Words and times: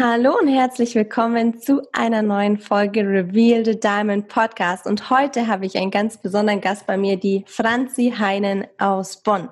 Hallo 0.00 0.38
und 0.40 0.46
herzlich 0.46 0.94
willkommen 0.94 1.60
zu 1.60 1.82
einer 1.90 2.22
neuen 2.22 2.56
Folge 2.56 3.00
Reveal 3.00 3.64
the 3.64 3.80
Diamond 3.80 4.28
Podcast. 4.28 4.86
Und 4.86 5.10
heute 5.10 5.48
habe 5.48 5.66
ich 5.66 5.76
einen 5.76 5.90
ganz 5.90 6.18
besonderen 6.18 6.60
Gast 6.60 6.86
bei 6.86 6.96
mir, 6.96 7.16
die 7.16 7.42
Franzi 7.48 8.14
Heinen 8.16 8.64
aus 8.78 9.20
Bonn. 9.20 9.48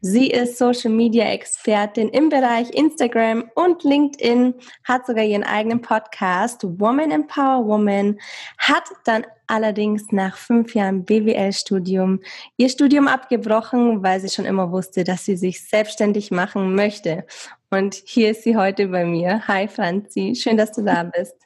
Sie 0.00 0.28
ist 0.28 0.56
Social 0.56 0.90
Media 0.90 1.26
Expertin 1.26 2.08
im 2.08 2.30
Bereich 2.30 2.70
Instagram 2.70 3.50
und 3.54 3.84
LinkedIn, 3.84 4.54
hat 4.84 5.04
sogar 5.04 5.24
ihren 5.24 5.44
eigenen 5.44 5.82
Podcast 5.82 6.64
Woman 6.80 7.10
Empower 7.10 7.66
Woman, 7.66 8.18
hat 8.56 8.84
dann 9.04 9.26
allerdings 9.48 10.12
nach 10.12 10.38
fünf 10.38 10.74
Jahren 10.74 11.04
BWL-Studium 11.04 12.20
ihr 12.56 12.70
Studium 12.70 13.06
abgebrochen, 13.06 14.02
weil 14.02 14.18
sie 14.20 14.30
schon 14.30 14.46
immer 14.46 14.72
wusste, 14.72 15.04
dass 15.04 15.26
sie 15.26 15.36
sich 15.36 15.68
selbstständig 15.68 16.30
machen 16.30 16.74
möchte. 16.74 17.26
Und 17.72 17.94
hier 18.04 18.32
ist 18.32 18.42
sie 18.42 18.56
heute 18.56 18.88
bei 18.88 19.04
mir. 19.04 19.46
Hi 19.46 19.68
Franzi, 19.68 20.34
schön, 20.34 20.56
dass 20.56 20.72
du 20.72 20.82
da 20.82 21.04
bist. 21.16 21.36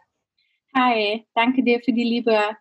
Hi, 0.74 1.26
danke 1.34 1.62
dir 1.62 1.80
für 1.84 1.92
die 1.92 2.02
liebe, 2.02 2.56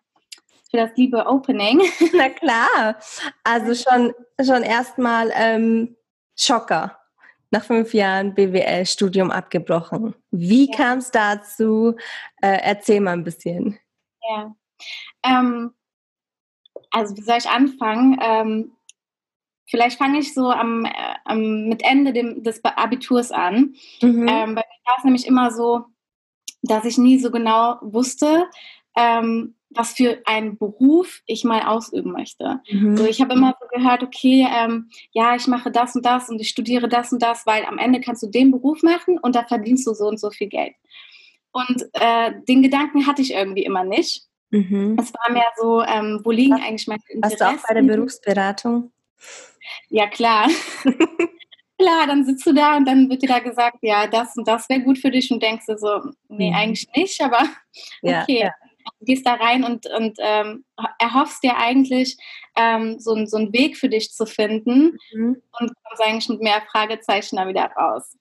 für 0.70 0.76
das 0.76 0.90
liebe 0.96 1.24
Opening. 1.26 1.80
Na 2.12 2.28
klar, 2.28 2.98
also 3.42 3.74
schon, 3.74 4.12
schon 4.44 4.62
erstmal 4.62 5.32
ähm, 5.34 5.96
Schocker. 6.36 6.98
Nach 7.50 7.64
fünf 7.64 7.94
Jahren 7.94 8.34
BWL-Studium 8.34 9.30
abgebrochen. 9.30 10.14
Wie 10.30 10.70
ja. 10.70 10.76
kam 10.76 10.98
es 10.98 11.10
dazu? 11.10 11.94
Äh, 12.42 12.58
erzähl 12.62 13.00
mal 13.00 13.12
ein 13.12 13.24
bisschen. 13.24 13.78
Ja, 14.28 14.54
ähm, 15.22 15.72
also 16.90 17.16
wie 17.16 17.22
soll 17.22 17.38
ich 17.38 17.48
anfangen? 17.48 18.18
Ähm, 18.20 18.72
vielleicht 19.66 19.98
fange 19.98 20.18
ich 20.18 20.34
so 20.34 20.50
am, 20.50 20.84
äh, 20.84 20.90
am, 21.24 21.68
mit 21.68 21.82
Ende 21.82 22.12
dem, 22.12 22.42
des 22.42 22.64
Abiturs 22.64 23.32
an. 23.32 23.74
Mhm. 24.02 24.28
Ähm, 24.28 24.54
bei 24.54 24.62
mir 24.62 24.84
war 24.84 24.94
es 24.98 25.04
nämlich 25.04 25.26
immer 25.26 25.50
so, 25.50 25.84
dass 26.62 26.84
ich 26.84 26.98
nie 26.98 27.18
so 27.18 27.30
genau 27.30 27.78
wusste, 27.82 28.46
ähm, 28.96 29.54
was 29.70 29.92
für 29.92 30.22
einen 30.24 30.56
Beruf 30.56 31.20
ich 31.26 31.44
mal 31.44 31.62
ausüben 31.62 32.12
möchte. 32.12 32.60
Mhm. 32.70 32.96
So, 32.96 33.04
ich 33.04 33.20
habe 33.20 33.34
immer 33.34 33.54
so 33.60 33.66
gehört, 33.76 34.02
okay, 34.02 34.46
ähm, 34.48 34.88
ja, 35.12 35.34
ich 35.34 35.46
mache 35.46 35.70
das 35.70 35.96
und 35.96 36.06
das 36.06 36.28
und 36.28 36.40
ich 36.40 36.48
studiere 36.48 36.88
das 36.88 37.12
und 37.12 37.22
das, 37.22 37.44
weil 37.44 37.64
am 37.64 37.78
Ende 37.78 38.00
kannst 38.00 38.22
du 38.22 38.28
den 38.28 38.50
Beruf 38.50 38.82
machen 38.82 39.18
und 39.18 39.34
da 39.34 39.44
verdienst 39.44 39.86
du 39.86 39.94
so 39.94 40.06
und 40.06 40.20
so 40.20 40.30
viel 40.30 40.48
Geld. 40.48 40.74
Und 41.52 41.88
äh, 41.92 42.32
den 42.48 42.62
Gedanken 42.62 43.06
hatte 43.06 43.22
ich 43.22 43.32
irgendwie 43.32 43.64
immer 43.64 43.84
nicht. 43.84 44.26
Mhm. 44.50 44.96
Es 44.98 45.12
war 45.14 45.32
mehr 45.32 45.50
so, 45.56 45.82
ähm, 45.82 46.20
wo 46.22 46.30
liegen 46.30 46.54
was, 46.54 46.62
eigentlich 46.62 46.86
meine 46.86 47.02
Interessen? 47.08 47.40
Warst 47.40 47.58
du 47.58 47.58
auch 47.58 47.68
bei 47.68 47.74
der 47.74 47.82
Berufsberatung? 47.82 48.92
Ja, 49.88 50.06
klar. 50.06 50.48
klar, 51.78 52.06
dann 52.06 52.24
sitzt 52.24 52.46
du 52.46 52.52
da 52.52 52.76
und 52.76 52.86
dann 52.86 53.08
wird 53.08 53.22
dir 53.22 53.28
da 53.28 53.38
gesagt, 53.38 53.78
ja, 53.82 54.06
das 54.06 54.36
und 54.36 54.46
das 54.46 54.68
wäre 54.68 54.80
gut 54.80 54.98
für 54.98 55.10
dich 55.10 55.30
und 55.30 55.42
denkst 55.42 55.66
du 55.66 55.76
so, 55.76 56.00
nee, 56.28 56.50
mhm. 56.50 56.56
eigentlich 56.56 56.88
nicht, 56.96 57.20
aber 57.20 57.42
okay. 58.02 58.38
Ja, 58.40 58.46
ja. 58.46 58.54
Du 59.00 59.06
gehst 59.06 59.26
da 59.26 59.34
rein 59.34 59.64
und, 59.64 59.86
und 59.86 60.18
ähm, 60.20 60.64
erhoffst 60.98 61.42
dir 61.42 61.56
eigentlich, 61.56 62.18
ähm, 62.54 62.98
so, 62.98 63.24
so 63.24 63.38
einen 63.38 63.52
Weg 63.52 63.78
für 63.78 63.88
dich 63.88 64.12
zu 64.12 64.26
finden 64.26 64.98
mhm. 65.14 65.42
und 65.58 65.72
kommst 65.82 66.02
eigentlich 66.02 66.28
mit 66.28 66.42
mehr 66.42 66.62
Fragezeichen 66.70 67.36
da 67.36 67.48
wieder 67.48 67.70
raus. 67.76 68.16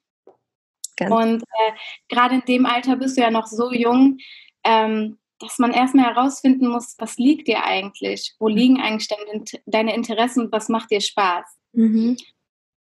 Ganz 0.95 1.11
und 1.11 1.43
äh, 1.43 1.71
gerade 2.07 2.35
in 2.35 2.41
dem 2.47 2.65
Alter 2.65 2.95
bist 2.95 3.17
du 3.17 3.21
ja 3.21 3.31
noch 3.31 3.47
so 3.47 3.73
jung, 3.73 4.19
ähm, 4.63 5.17
dass 5.39 5.59
man 5.59 5.71
erstmal 5.71 6.13
herausfinden 6.13 6.67
muss, 6.67 6.95
was 6.97 7.17
liegt 7.17 7.47
dir 7.47 7.63
eigentlich? 7.63 8.35
Wo 8.39 8.49
mhm. 8.49 8.55
liegen 8.55 8.81
eigentlich 8.81 9.09
deine, 9.65 9.95
Interessen 9.95 10.45
und 10.45 10.51
was 10.51 10.69
macht 10.69 10.91
dir 10.91 11.01
Spaß? 11.01 11.45
Mhm. 11.73 12.17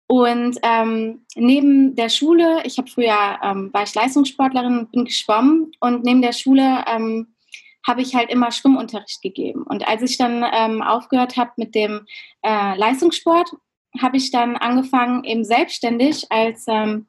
Und 0.08 0.59
ähm, 0.64 1.26
neben 1.36 1.96
der 1.96 2.09
Schule, 2.09 2.62
ich 2.66 2.78
habe 2.78 2.90
früher, 2.90 3.40
ähm, 3.42 3.74
war 3.74 3.84
ich 3.84 3.96
Leistungssportlerin 3.96 4.80
und 4.80 4.92
bin 4.92 5.06
geschwommen 5.06 5.72
und 5.80 6.04
neben 6.04 6.22
der 6.22 6.34
Schule 6.34 6.84
ähm, 6.88 7.34
habe 7.86 8.02
ich 8.02 8.16
halt 8.16 8.30
immer 8.30 8.52
Schwimmunterricht 8.52 9.22
gegeben. 9.22 9.64
Und 9.64 9.88
als 9.88 10.02
ich 10.02 10.18
dann 10.18 10.46
ähm, 10.54 10.81
aufgehört 10.81 11.38
habe 11.38 11.52
mit 11.58 11.75
dem 11.75 12.06
äh, 12.42 12.78
Leistungssport, 12.78 13.50
habe 14.00 14.18
ich 14.18 14.31
dann 14.31 14.56
angefangen, 14.56 15.24
eben 15.24 15.44
selbstständig 15.44 16.31
als 16.31 16.66
ähm, 16.68 17.08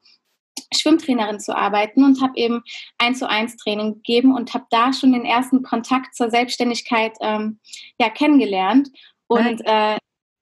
Schwimmtrainerin 0.73 1.39
zu 1.39 1.55
arbeiten 1.55 2.03
und 2.03 2.21
habe 2.21 2.33
eben 2.37 2.63
eins 2.97 3.19
zu 3.19 3.29
eins 3.29 3.57
Training 3.57 3.95
gegeben 3.95 4.35
und 4.35 4.53
habe 4.53 4.65
da 4.69 4.93
schon 4.93 5.13
den 5.13 5.25
ersten 5.25 5.63
Kontakt 5.63 6.15
zur 6.15 6.29
Selbstständigkeit 6.29 7.13
ähm, 7.21 7.59
ja, 7.99 8.09
kennengelernt. 8.09 8.89
Und 9.27 9.61
äh, 9.65 9.97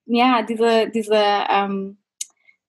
ja, 0.06 0.42
diese, 0.42 0.90
diese 0.90 1.22
ähm, 1.50 1.98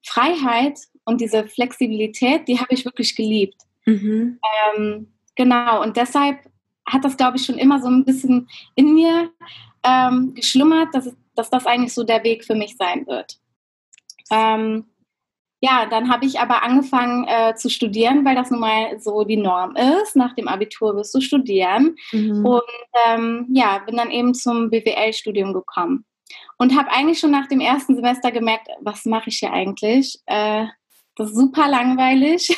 Freiheit 0.04 0.78
und 1.04 1.20
diese 1.20 1.46
Flexibilität, 1.46 2.48
die 2.48 2.58
habe 2.58 2.72
ich 2.74 2.84
wirklich 2.84 3.16
geliebt. 3.16 3.56
Mhm. 3.84 4.38
Ähm, 4.76 5.12
genau, 5.34 5.82
und 5.82 5.96
deshalb 5.96 6.38
hat 6.86 7.04
das, 7.04 7.16
glaube 7.16 7.36
ich, 7.36 7.44
schon 7.44 7.58
immer 7.58 7.80
so 7.80 7.88
ein 7.88 8.04
bisschen 8.04 8.48
in 8.74 8.94
mir 8.94 9.30
ähm, 9.82 10.34
geschlummert, 10.34 10.94
dass, 10.94 11.14
dass 11.34 11.50
das 11.50 11.66
eigentlich 11.66 11.94
so 11.94 12.04
der 12.04 12.22
Weg 12.24 12.44
für 12.44 12.54
mich 12.54 12.76
sein 12.76 13.06
wird. 13.06 13.38
Ähm, 14.30 14.86
ja, 15.64 15.86
dann 15.86 16.10
habe 16.10 16.26
ich 16.26 16.40
aber 16.40 16.62
angefangen 16.62 17.26
äh, 17.26 17.54
zu 17.54 17.70
studieren, 17.70 18.22
weil 18.24 18.34
das 18.34 18.50
nun 18.50 18.60
mal 18.60 19.00
so 19.00 19.24
die 19.24 19.38
Norm 19.38 19.74
ist. 19.76 20.14
Nach 20.14 20.34
dem 20.34 20.46
Abitur 20.46 20.94
wirst 20.94 21.14
du 21.14 21.22
studieren. 21.22 21.96
Mhm. 22.12 22.44
Und 22.44 22.62
ähm, 23.06 23.46
ja, 23.50 23.78
bin 23.78 23.96
dann 23.96 24.10
eben 24.10 24.34
zum 24.34 24.68
BWL-Studium 24.68 25.54
gekommen. 25.54 26.04
Und 26.58 26.76
habe 26.76 26.90
eigentlich 26.90 27.18
schon 27.18 27.30
nach 27.30 27.48
dem 27.48 27.60
ersten 27.60 27.94
Semester 27.94 28.30
gemerkt, 28.30 28.68
was 28.80 29.06
mache 29.06 29.30
ich 29.30 29.38
hier 29.38 29.54
eigentlich? 29.54 30.18
Äh, 30.26 30.66
das 31.16 31.30
ist 31.30 31.36
super 31.36 31.68
langweilig. 31.68 32.54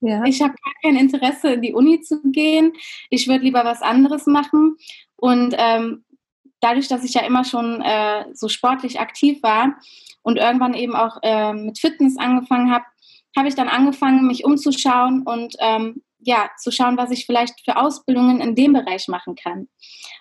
Ja. 0.00 0.22
Ich 0.24 0.42
habe 0.42 0.52
gar 0.52 0.74
kein 0.82 0.96
Interesse, 0.96 1.54
in 1.54 1.62
die 1.62 1.72
Uni 1.72 2.02
zu 2.02 2.20
gehen. 2.24 2.74
Ich 3.08 3.26
würde 3.26 3.42
lieber 3.44 3.64
was 3.64 3.80
anderes 3.80 4.26
machen. 4.26 4.76
Und 5.16 5.54
ähm, 5.56 6.04
dadurch, 6.64 6.88
dass 6.88 7.04
ich 7.04 7.14
ja 7.14 7.22
immer 7.22 7.44
schon 7.44 7.80
äh, 7.82 8.24
so 8.32 8.48
sportlich 8.48 8.98
aktiv 8.98 9.42
war, 9.42 9.76
und 10.24 10.38
irgendwann 10.38 10.74
eben 10.74 10.96
auch 10.96 11.18
äh, 11.22 11.52
mit 11.52 11.78
Fitness 11.78 12.16
angefangen 12.16 12.72
habe, 12.72 12.84
habe 13.36 13.48
ich 13.48 13.54
dann 13.54 13.68
angefangen, 13.68 14.26
mich 14.26 14.44
umzuschauen 14.44 15.22
und 15.22 15.54
ähm, 15.60 16.02
ja, 16.18 16.50
zu 16.58 16.72
schauen, 16.72 16.96
was 16.96 17.10
ich 17.10 17.26
vielleicht 17.26 17.60
für 17.64 17.76
Ausbildungen 17.76 18.40
in 18.40 18.54
dem 18.54 18.72
Bereich 18.72 19.08
machen 19.08 19.34
kann, 19.34 19.68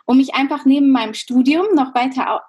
um 0.05 0.17
mich 0.17 0.35
einfach 0.35 0.65
neben 0.65 0.91
meinem 0.91 1.13
Studium 1.13 1.67
noch 1.73 1.95
weiter 1.95 2.41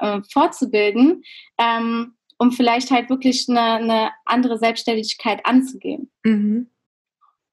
äh, 0.00 0.20
fortzubilden, 0.32 1.22
ähm, 1.58 2.14
um 2.38 2.50
vielleicht 2.52 2.90
halt 2.90 3.10
wirklich 3.10 3.46
eine, 3.48 3.60
eine 3.60 4.10
andere 4.24 4.58
Selbstständigkeit 4.58 5.44
anzugehen. 5.44 6.10
Mhm 6.24 6.70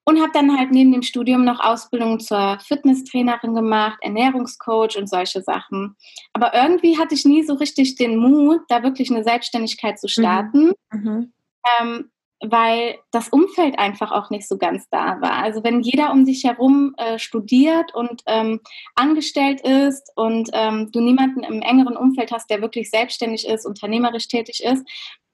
und 0.03 0.19
habe 0.19 0.31
dann 0.34 0.57
halt 0.57 0.72
neben 0.72 0.91
dem 0.91 1.03
Studium 1.03 1.45
noch 1.45 1.59
Ausbildung 1.59 2.19
zur 2.19 2.57
Fitnesstrainerin 2.59 3.53
gemacht, 3.53 4.00
Ernährungscoach 4.01 4.97
und 4.97 5.07
solche 5.07 5.41
Sachen. 5.41 5.95
Aber 6.34 6.53
irgendwie 6.53 6.97
hatte 6.97 7.13
ich 7.13 7.25
nie 7.25 7.44
so 7.44 7.53
richtig 7.53 7.95
den 7.95 8.17
Mut, 8.17 8.61
da 8.67 8.84
wirklich 8.84 9.11
eine 9.11 9.23
Selbstständigkeit 9.23 10.00
zu 10.00 10.07
starten, 10.07 10.72
mhm. 10.91 11.00
mhm. 11.00 11.34
ähm, 11.79 12.11
weil 12.44 12.95
das 13.11 13.29
Umfeld 13.29 13.78
einfach 13.78 14.11
auch 14.11 14.31
nicht 14.31 14.47
so 14.47 14.58
ganz 14.58 14.90
da 14.90 15.22
war. 15.22 15.34
Also 15.34 15.64
wenn 15.64 15.81
jeder 15.81 16.11
um 16.11 16.25
dich 16.25 16.43
herum 16.43 16.96
äh, 16.97 17.20
studiert 17.20 17.93
und 17.93 18.23
ähm, 18.25 18.61
angestellt 18.96 19.61
ist 19.61 20.11
und 20.16 20.49
ähm, 20.53 20.91
du 20.91 21.02
niemanden 21.02 21.43
im 21.43 21.61
engeren 21.61 21.96
Umfeld 21.96 22.31
hast, 22.31 22.49
der 22.49 22.61
wirklich 22.61 22.90
selbstständig 22.90 23.47
ist, 23.47 23.67
unternehmerisch 23.67 24.28
tätig 24.28 24.64
ist, 24.64 24.84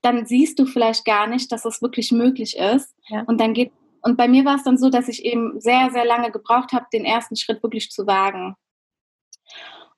dann 0.01 0.25
siehst 0.25 0.59
du 0.59 0.65
vielleicht 0.65 1.05
gar 1.05 1.27
nicht, 1.27 1.51
dass 1.53 1.63
es 1.63 1.81
wirklich 1.81 2.11
möglich 2.11 2.57
ist. 2.57 2.93
Ja. 3.07 3.23
Und 3.25 3.39
dann 3.39 3.53
geht 3.53 3.71
und 4.01 4.17
bei 4.17 4.27
mir 4.27 4.45
war 4.45 4.55
es 4.55 4.63
dann 4.63 4.77
so, 4.77 4.89
dass 4.89 5.07
ich 5.07 5.25
eben 5.25 5.59
sehr, 5.59 5.89
sehr 5.91 6.05
lange 6.05 6.31
gebraucht 6.31 6.71
habe, 6.73 6.85
den 6.91 7.05
ersten 7.05 7.35
Schritt 7.35 7.63
wirklich 7.63 7.89
zu 7.91 8.07
wagen. 8.07 8.55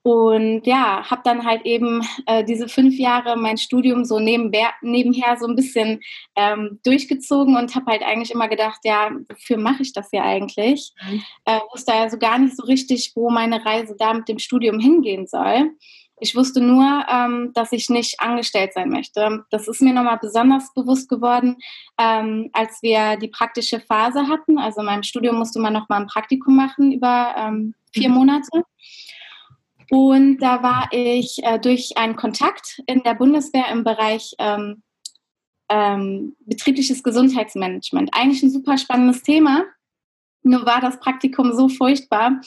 Und 0.02 0.66
ja, 0.66 1.10
habe 1.10 1.22
dann 1.26 1.46
halt 1.46 1.66
eben 1.66 2.02
äh, 2.26 2.44
diese 2.46 2.70
fünf 2.70 2.98
Jahre 2.98 3.36
mein 3.36 3.58
Studium 3.58 4.06
so 4.06 4.18
nebenher, 4.18 4.70
nebenher 4.82 5.36
so 5.38 5.46
ein 5.46 5.56
bisschen 5.56 6.00
ähm, 6.36 6.80
durchgezogen 6.86 7.58
und 7.58 7.76
habe 7.76 7.92
halt 7.92 8.04
eigentlich 8.04 8.32
immer 8.32 8.48
gedacht, 8.48 8.80
ja, 8.86 9.12
wofür 9.28 9.58
mache 9.58 9.82
ich 9.82 9.92
das 9.92 10.10
hier 10.10 10.24
eigentlich? 10.24 10.94
Mhm. 11.06 11.22
Äh, 11.44 11.60
wusste 11.74 11.94
also 11.94 12.18
gar 12.18 12.40
nicht 12.40 12.56
so 12.56 12.64
richtig, 12.64 13.12
wo 13.16 13.30
meine 13.30 13.66
Reise 13.66 13.96
da 14.00 14.14
mit 14.14 14.30
dem 14.30 14.40
Studium 14.40 14.80
hingehen 14.80 15.28
soll. 15.28 15.72
Ich 16.20 16.36
wusste 16.36 16.62
nur, 16.62 17.06
ähm, 17.10 17.52
dass 17.54 17.72
ich 17.72 17.90
nicht 17.90 18.20
angestellt 18.20 18.74
sein 18.74 18.90
möchte. 18.90 19.46
Das 19.50 19.68
ist 19.68 19.82
mir 19.82 19.94
nochmal 19.94 20.20
besonders 20.22 20.74
bewusst 20.74 21.10
geworden, 21.10 21.58
ähm, 21.98 22.50
als 22.54 22.82
wir 22.82 23.18
die 23.18 23.28
praktische 23.28 23.80
Phase 23.80 24.28
hatten. 24.28 24.58
Also 24.58 24.82
in 24.82 24.86
meinem 24.86 25.04
Studium 25.04 25.38
musste 25.38 25.60
man 25.60 25.74
nochmal 25.74 26.02
ein 26.02 26.08
Praktikum 26.08 26.56
machen 26.56 26.92
über 26.92 27.36
ähm, 27.38 27.74
vier 27.94 28.10
mhm. 28.10 28.16
Monate. 28.16 28.64
Und 29.90 30.38
da 30.38 30.62
war 30.62 30.90
ich 30.92 31.44
äh, 31.44 31.60
durch 31.60 31.98
einen 31.98 32.16
Kontakt 32.16 32.82
in 32.86 33.02
der 33.04 33.16
Bundeswehr 33.16 33.68
im 33.72 33.84
Bereich 33.84 34.36
ähm, 34.38 34.84
ähm, 35.70 36.36
betriebliches 36.46 37.04
Gesundheitsmanagement. 37.04 38.10
Eigentlich 38.14 38.44
ein 38.44 38.52
super 38.52 38.78
spannendes 38.78 39.24
Thema. 39.24 39.64
Nur 40.42 40.66
war 40.66 40.82
das 40.82 41.00
Praktikum 41.00 41.54
so 41.54 41.70
furchtbar, 41.70 42.40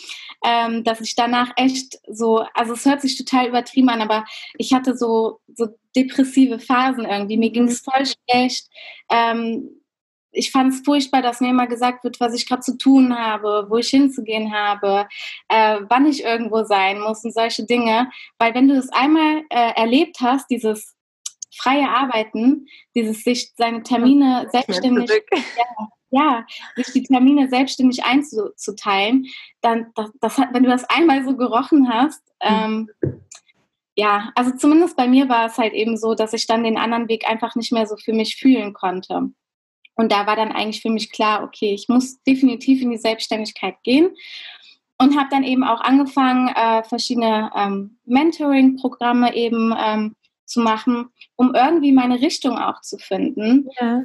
ähm, 0.44 0.82
dass 0.84 1.00
ich 1.00 1.14
danach 1.14 1.52
echt 1.56 1.98
so, 2.08 2.44
also 2.54 2.72
es 2.72 2.84
hört 2.86 3.00
sich 3.02 3.16
total 3.16 3.48
übertrieben 3.48 3.90
an, 3.90 4.00
aber 4.00 4.24
ich 4.56 4.72
hatte 4.72 4.96
so, 4.96 5.40
so 5.54 5.68
depressive 5.94 6.58
Phasen 6.58 7.04
irgendwie. 7.04 7.36
Mir 7.36 7.50
ging 7.50 7.68
es 7.68 7.80
voll 7.80 8.04
schlecht. 8.06 8.68
Ähm, 9.10 9.68
ich 10.32 10.50
fand 10.50 10.72
es 10.72 10.80
furchtbar, 10.80 11.22
dass 11.22 11.40
mir 11.40 11.50
immer 11.50 11.66
gesagt 11.66 12.04
wird, 12.04 12.18
was 12.18 12.34
ich 12.34 12.46
gerade 12.46 12.62
zu 12.62 12.78
tun 12.78 13.16
habe, 13.16 13.66
wo 13.68 13.76
ich 13.76 13.88
hinzugehen 13.88 14.52
habe, 14.52 15.06
äh, 15.48 15.80
wann 15.88 16.06
ich 16.06 16.24
irgendwo 16.24 16.64
sein 16.64 17.00
muss 17.00 17.24
und 17.24 17.34
solche 17.34 17.66
Dinge. 17.66 18.10
Weil 18.38 18.54
wenn 18.54 18.68
du 18.68 18.74
das 18.74 18.88
einmal 18.88 19.42
äh, 19.50 19.72
erlebt 19.76 20.20
hast, 20.20 20.46
dieses 20.50 20.96
freie 21.54 21.88
Arbeiten, 21.88 22.66
dieses 22.94 23.24
sich 23.24 23.52
seine 23.56 23.82
Termine 23.82 24.48
selbstständig, 24.50 25.10
ja, 25.32 25.88
ja, 26.12 26.46
sich 26.76 26.92
die 26.92 27.02
Termine 27.02 27.48
selbstständig 27.48 28.04
einzuteilen, 28.04 29.26
dann, 29.62 29.86
das, 29.94 30.10
das 30.20 30.38
hat, 30.38 30.50
wenn 30.52 30.62
du 30.62 30.68
das 30.68 30.84
einmal 30.84 31.24
so 31.24 31.36
gerochen 31.36 31.88
hast, 31.88 32.22
ähm, 32.40 32.90
ja, 33.94 34.30
also 34.34 34.54
zumindest 34.56 34.96
bei 34.96 35.08
mir 35.08 35.28
war 35.28 35.46
es 35.46 35.58
halt 35.58 35.72
eben 35.72 35.96
so, 35.96 36.14
dass 36.14 36.34
ich 36.34 36.46
dann 36.46 36.64
den 36.64 36.78
anderen 36.78 37.08
Weg 37.08 37.28
einfach 37.28 37.56
nicht 37.56 37.72
mehr 37.72 37.86
so 37.86 37.96
für 37.96 38.12
mich 38.12 38.36
fühlen 38.36 38.74
konnte. 38.74 39.30
Und 39.94 40.12
da 40.12 40.26
war 40.26 40.36
dann 40.36 40.52
eigentlich 40.52 40.82
für 40.82 40.90
mich 40.90 41.10
klar, 41.10 41.42
okay, 41.44 41.74
ich 41.74 41.88
muss 41.88 42.22
definitiv 42.22 42.82
in 42.82 42.90
die 42.90 42.98
Selbstständigkeit 42.98 43.76
gehen 43.82 44.14
und 44.98 45.18
habe 45.18 45.28
dann 45.30 45.44
eben 45.44 45.64
auch 45.64 45.80
angefangen, 45.80 46.48
äh, 46.48 46.82
verschiedene 46.84 47.50
ähm, 47.54 47.98
Mentoring-Programme 48.04 49.34
eben 49.34 49.74
ähm, 49.78 50.14
zu 50.44 50.60
machen, 50.60 51.08
um 51.36 51.54
irgendwie 51.54 51.92
meine 51.92 52.20
Richtung 52.20 52.58
auch 52.58 52.80
zu 52.82 52.98
finden. 52.98 53.68
Ja 53.80 54.02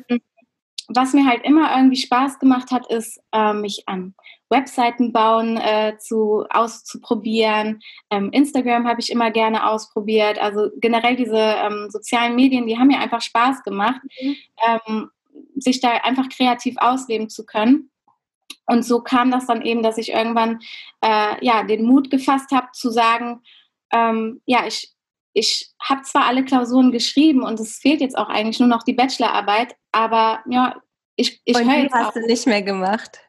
was 0.88 1.13
mir 1.13 1.25
halt 1.25 1.44
immer 1.44 1.75
irgendwie 1.75 1.98
Spaß 1.98 2.39
gemacht 2.39 2.72
hat, 2.72 2.88
ist, 2.88 3.19
äh, 3.34 3.54
mich 3.54 3.84
an 3.88 4.16
Webseiten 4.50 5.12
bauen 5.12 5.57
äh, 5.57 5.98
zu, 6.00 6.45
auszuprobieren. 6.50 7.81
Ähm, 8.10 8.30
Instagram 8.31 8.88
habe 8.88 9.01
ich 9.01 9.12
immer 9.12 9.31
gerne 9.31 9.69
ausprobiert. 9.69 10.39
Also 10.39 10.69
generell 10.78 11.16
diese 11.16 11.38
ähm, 11.38 11.89
sozialen 11.89 12.36
Medien, 12.36 12.68
die 12.68 12.78
haben 12.78 12.88
mir 12.88 13.00
einfach 13.00 13.22
Spaß 13.22 13.63
gemacht, 13.63 14.01
mhm. 14.22 14.36
ähm, 14.66 15.10
sich 15.56 15.81
da 15.81 15.89
einfach 15.89 16.30
kreativ 16.30 16.75
ausleben 16.78 17.30
zu 17.30 17.45
können. 17.45 17.92
Und 18.66 18.84
so 18.84 19.01
kam 19.01 19.31
das 19.31 19.48
dann 19.48 19.62
eben, 19.62 19.84
dass 19.84 19.98
ich 19.98 20.12
irgendwann 20.12 20.60
äh, 21.01 21.45
ja, 21.45 21.63
den 21.63 21.86
Mut 21.86 22.10
gefasst 22.10 22.51
habe 22.51 22.68
zu 22.74 22.89
sagen, 22.89 23.42
ähm, 23.94 24.42
ja, 24.45 24.66
ich, 24.66 24.94
ich 25.34 25.69
habe 25.81 26.01
zwar 26.04 26.25
alle 26.25 26.44
Klausuren 26.44 26.92
geschrieben 26.92 27.44
und 27.44 27.60
es 27.60 27.78
fehlt 27.78 28.01
jetzt 28.01 28.18
auch 28.18 28.30
eigentlich 28.30 28.60
nur 28.60 28.68
noch 28.68 28.84
die 28.84 28.94
Bachelorarbeit, 28.94 29.75
aber 29.97 30.44
ja, 30.47 30.79
ich, 31.15 31.41
ich 31.44 31.57
höre 31.57 31.79
jetzt 31.79 31.94
hast 31.94 32.09
auch, 32.09 32.13
du 32.13 32.19
nicht 32.19 32.45
mehr 32.45 32.61
gemacht. 32.61 33.19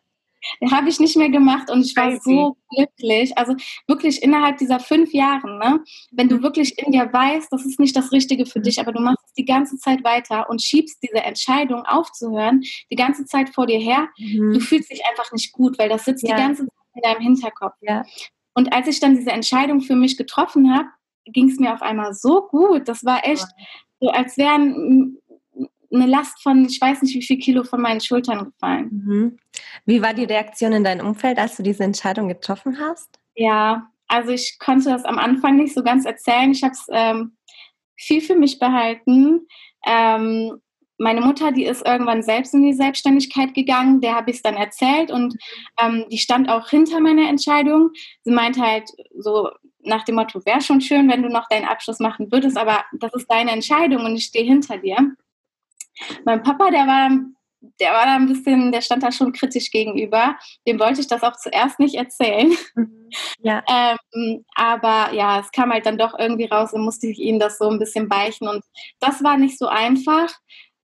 Habe 0.70 0.90
ich 0.90 1.00
nicht 1.00 1.16
mehr 1.16 1.30
gemacht 1.30 1.70
und 1.70 1.80
ich 1.80 1.96
war 1.96 2.10
Crazy. 2.10 2.20
so 2.22 2.56
glücklich. 2.68 3.36
Also 3.38 3.54
wirklich 3.86 4.22
innerhalb 4.22 4.58
dieser 4.58 4.78
fünf 4.78 5.12
Jahre, 5.14 5.58
ne? 5.58 5.82
wenn 6.12 6.28
du 6.28 6.36
mhm. 6.36 6.42
wirklich 6.42 6.78
in 6.78 6.92
dir 6.92 7.10
weißt, 7.10 7.50
das 7.50 7.64
ist 7.64 7.80
nicht 7.80 7.96
das 7.96 8.12
Richtige 8.12 8.44
für 8.44 8.60
dich, 8.60 8.78
aber 8.80 8.92
du 8.92 9.00
machst 9.00 9.24
es 9.26 9.32
die 9.32 9.46
ganze 9.46 9.78
Zeit 9.78 10.04
weiter 10.04 10.48
und 10.50 10.62
schiebst 10.62 11.02
diese 11.02 11.24
Entscheidung 11.24 11.86
aufzuhören 11.86 12.60
die 12.90 12.96
ganze 12.96 13.24
Zeit 13.24 13.48
vor 13.48 13.66
dir 13.66 13.78
her, 13.78 14.08
mhm. 14.18 14.52
du 14.52 14.60
fühlst 14.60 14.92
dich 14.92 15.00
einfach 15.10 15.32
nicht 15.32 15.52
gut, 15.52 15.78
weil 15.78 15.88
das 15.88 16.04
sitzt 16.04 16.22
ja. 16.22 16.36
die 16.36 16.42
ganze 16.42 16.66
Zeit 16.66 16.72
in 16.94 17.02
deinem 17.02 17.22
Hinterkopf. 17.22 17.76
Ja. 17.80 18.04
Und 18.52 18.74
als 18.74 18.88
ich 18.88 19.00
dann 19.00 19.16
diese 19.16 19.32
Entscheidung 19.32 19.80
für 19.80 19.96
mich 19.96 20.18
getroffen 20.18 20.74
habe, 20.76 20.88
ging 21.24 21.48
es 21.48 21.58
mir 21.58 21.72
auf 21.72 21.82
einmal 21.82 22.12
so 22.12 22.42
gut. 22.42 22.88
Das 22.88 23.04
war 23.04 23.26
echt 23.26 23.46
so, 24.00 24.10
als 24.10 24.36
wären 24.36 25.18
eine 25.92 26.06
Last 26.06 26.42
von, 26.42 26.64
ich 26.64 26.80
weiß 26.80 27.02
nicht 27.02 27.14
wie 27.14 27.22
viel 27.22 27.38
Kilo 27.38 27.64
von 27.64 27.80
meinen 27.80 28.00
Schultern 28.00 28.44
gefallen. 28.44 28.88
Mhm. 28.90 29.38
Wie 29.86 30.02
war 30.02 30.14
die 30.14 30.24
Reaktion 30.24 30.72
in 30.72 30.84
deinem 30.84 31.06
Umfeld, 31.06 31.38
als 31.38 31.56
du 31.56 31.62
diese 31.62 31.84
Entscheidung 31.84 32.28
getroffen 32.28 32.78
hast? 32.78 33.18
Ja, 33.34 33.90
also 34.06 34.30
ich 34.30 34.58
konnte 34.58 34.90
das 34.90 35.04
am 35.04 35.18
Anfang 35.18 35.56
nicht 35.56 35.74
so 35.74 35.82
ganz 35.82 36.04
erzählen. 36.04 36.50
Ich 36.50 36.62
habe 36.62 36.72
es 36.72 36.86
ähm, 36.90 37.36
viel 37.96 38.20
für 38.20 38.34
mich 38.34 38.58
behalten. 38.58 39.46
Ähm, 39.86 40.60
meine 40.98 41.20
Mutter, 41.20 41.52
die 41.52 41.64
ist 41.64 41.86
irgendwann 41.86 42.22
selbst 42.22 42.52
in 42.54 42.62
die 42.62 42.72
Selbstständigkeit 42.72 43.54
gegangen, 43.54 44.00
der 44.00 44.16
habe 44.16 44.30
ich 44.30 44.36
es 44.36 44.42
dann 44.42 44.56
erzählt 44.56 45.12
und 45.12 45.36
ähm, 45.80 46.04
die 46.10 46.18
stand 46.18 46.48
auch 46.48 46.68
hinter 46.68 47.00
meiner 47.00 47.28
Entscheidung. 47.28 47.90
Sie 48.24 48.32
meinte 48.32 48.60
halt 48.60 48.90
so 49.16 49.48
nach 49.80 50.04
dem 50.04 50.16
Motto, 50.16 50.44
wäre 50.44 50.60
schon 50.60 50.80
schön, 50.80 51.08
wenn 51.08 51.22
du 51.22 51.28
noch 51.28 51.48
deinen 51.48 51.68
Abschluss 51.68 52.00
machen 52.00 52.32
würdest, 52.32 52.58
aber 52.58 52.84
das 52.98 53.14
ist 53.14 53.30
deine 53.30 53.52
Entscheidung 53.52 54.04
und 54.04 54.16
ich 54.16 54.24
stehe 54.24 54.44
hinter 54.44 54.78
dir. 54.78 55.14
Mein 56.24 56.42
Papa, 56.42 56.70
der 56.70 56.86
war, 56.86 57.10
der 57.80 57.92
war 57.92 58.04
da 58.04 58.16
ein 58.16 58.28
bisschen, 58.28 58.72
der 58.72 58.80
stand 58.80 59.02
da 59.02 59.12
schon 59.12 59.32
kritisch 59.32 59.70
gegenüber. 59.70 60.36
Dem 60.66 60.78
wollte 60.78 61.00
ich 61.00 61.08
das 61.08 61.22
auch 61.22 61.36
zuerst 61.36 61.78
nicht 61.78 61.94
erzählen. 61.94 62.52
Mhm. 62.74 63.10
Ja. 63.40 63.62
ähm, 63.68 64.44
aber 64.54 65.14
ja, 65.14 65.40
es 65.40 65.50
kam 65.50 65.72
halt 65.72 65.86
dann 65.86 65.96
doch 65.96 66.18
irgendwie 66.18 66.44
raus 66.44 66.72
und 66.72 66.84
musste 66.84 67.06
ich 67.06 67.18
ihm 67.18 67.38
das 67.38 67.56
so 67.58 67.68
ein 67.70 67.78
bisschen 67.78 68.08
beichen. 68.08 68.48
Und 68.48 68.62
das 69.00 69.24
war 69.24 69.36
nicht 69.36 69.58
so 69.58 69.66
einfach. 69.66 70.30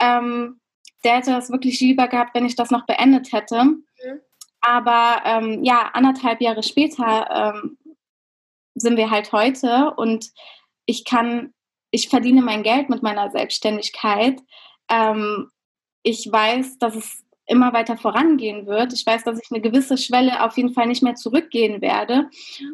Ähm, 0.00 0.60
der 1.04 1.16
hätte 1.16 1.32
das 1.32 1.50
wirklich 1.50 1.80
lieber 1.80 2.08
gehabt, 2.08 2.34
wenn 2.34 2.46
ich 2.46 2.56
das 2.56 2.70
noch 2.70 2.86
beendet 2.86 3.32
hätte. 3.32 3.64
Mhm. 3.64 4.20
Aber 4.60 5.20
ähm, 5.26 5.62
ja, 5.62 5.90
anderthalb 5.92 6.40
Jahre 6.40 6.62
später 6.62 7.54
ähm, 7.54 7.78
sind 8.74 8.96
wir 8.96 9.10
halt 9.10 9.32
heute 9.32 9.92
und 9.94 10.30
ich 10.86 11.04
kann, 11.04 11.52
ich 11.90 12.08
verdiene 12.08 12.42
mein 12.42 12.62
Geld 12.62 12.88
mit 12.88 13.02
meiner 13.02 13.30
Selbstständigkeit. 13.30 14.40
Ähm, 14.90 15.50
ich 16.02 16.30
weiß, 16.30 16.78
dass 16.78 16.94
es 16.94 17.24
immer 17.46 17.72
weiter 17.72 17.96
vorangehen 17.96 18.66
wird. 18.66 18.92
Ich 18.92 19.04
weiß, 19.06 19.24
dass 19.24 19.38
ich 19.38 19.50
eine 19.50 19.60
gewisse 19.60 19.98
Schwelle 19.98 20.42
auf 20.42 20.56
jeden 20.56 20.72
Fall 20.72 20.86
nicht 20.86 21.02
mehr 21.02 21.14
zurückgehen 21.14 21.82
werde. 21.82 22.30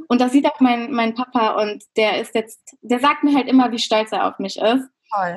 Und 0.08 0.20
das 0.20 0.32
sieht 0.32 0.46
auch 0.46 0.60
mein, 0.60 0.92
mein 0.92 1.14
Papa 1.14 1.60
und 1.60 1.84
der 1.96 2.20
ist 2.20 2.34
jetzt, 2.34 2.76
der 2.80 3.00
sagt 3.00 3.24
mir 3.24 3.34
halt 3.34 3.48
immer, 3.48 3.72
wie 3.72 3.78
stolz 3.78 4.12
er 4.12 4.28
auf 4.28 4.38
mich 4.38 4.56
ist. 4.56 4.88
Toll. 5.12 5.36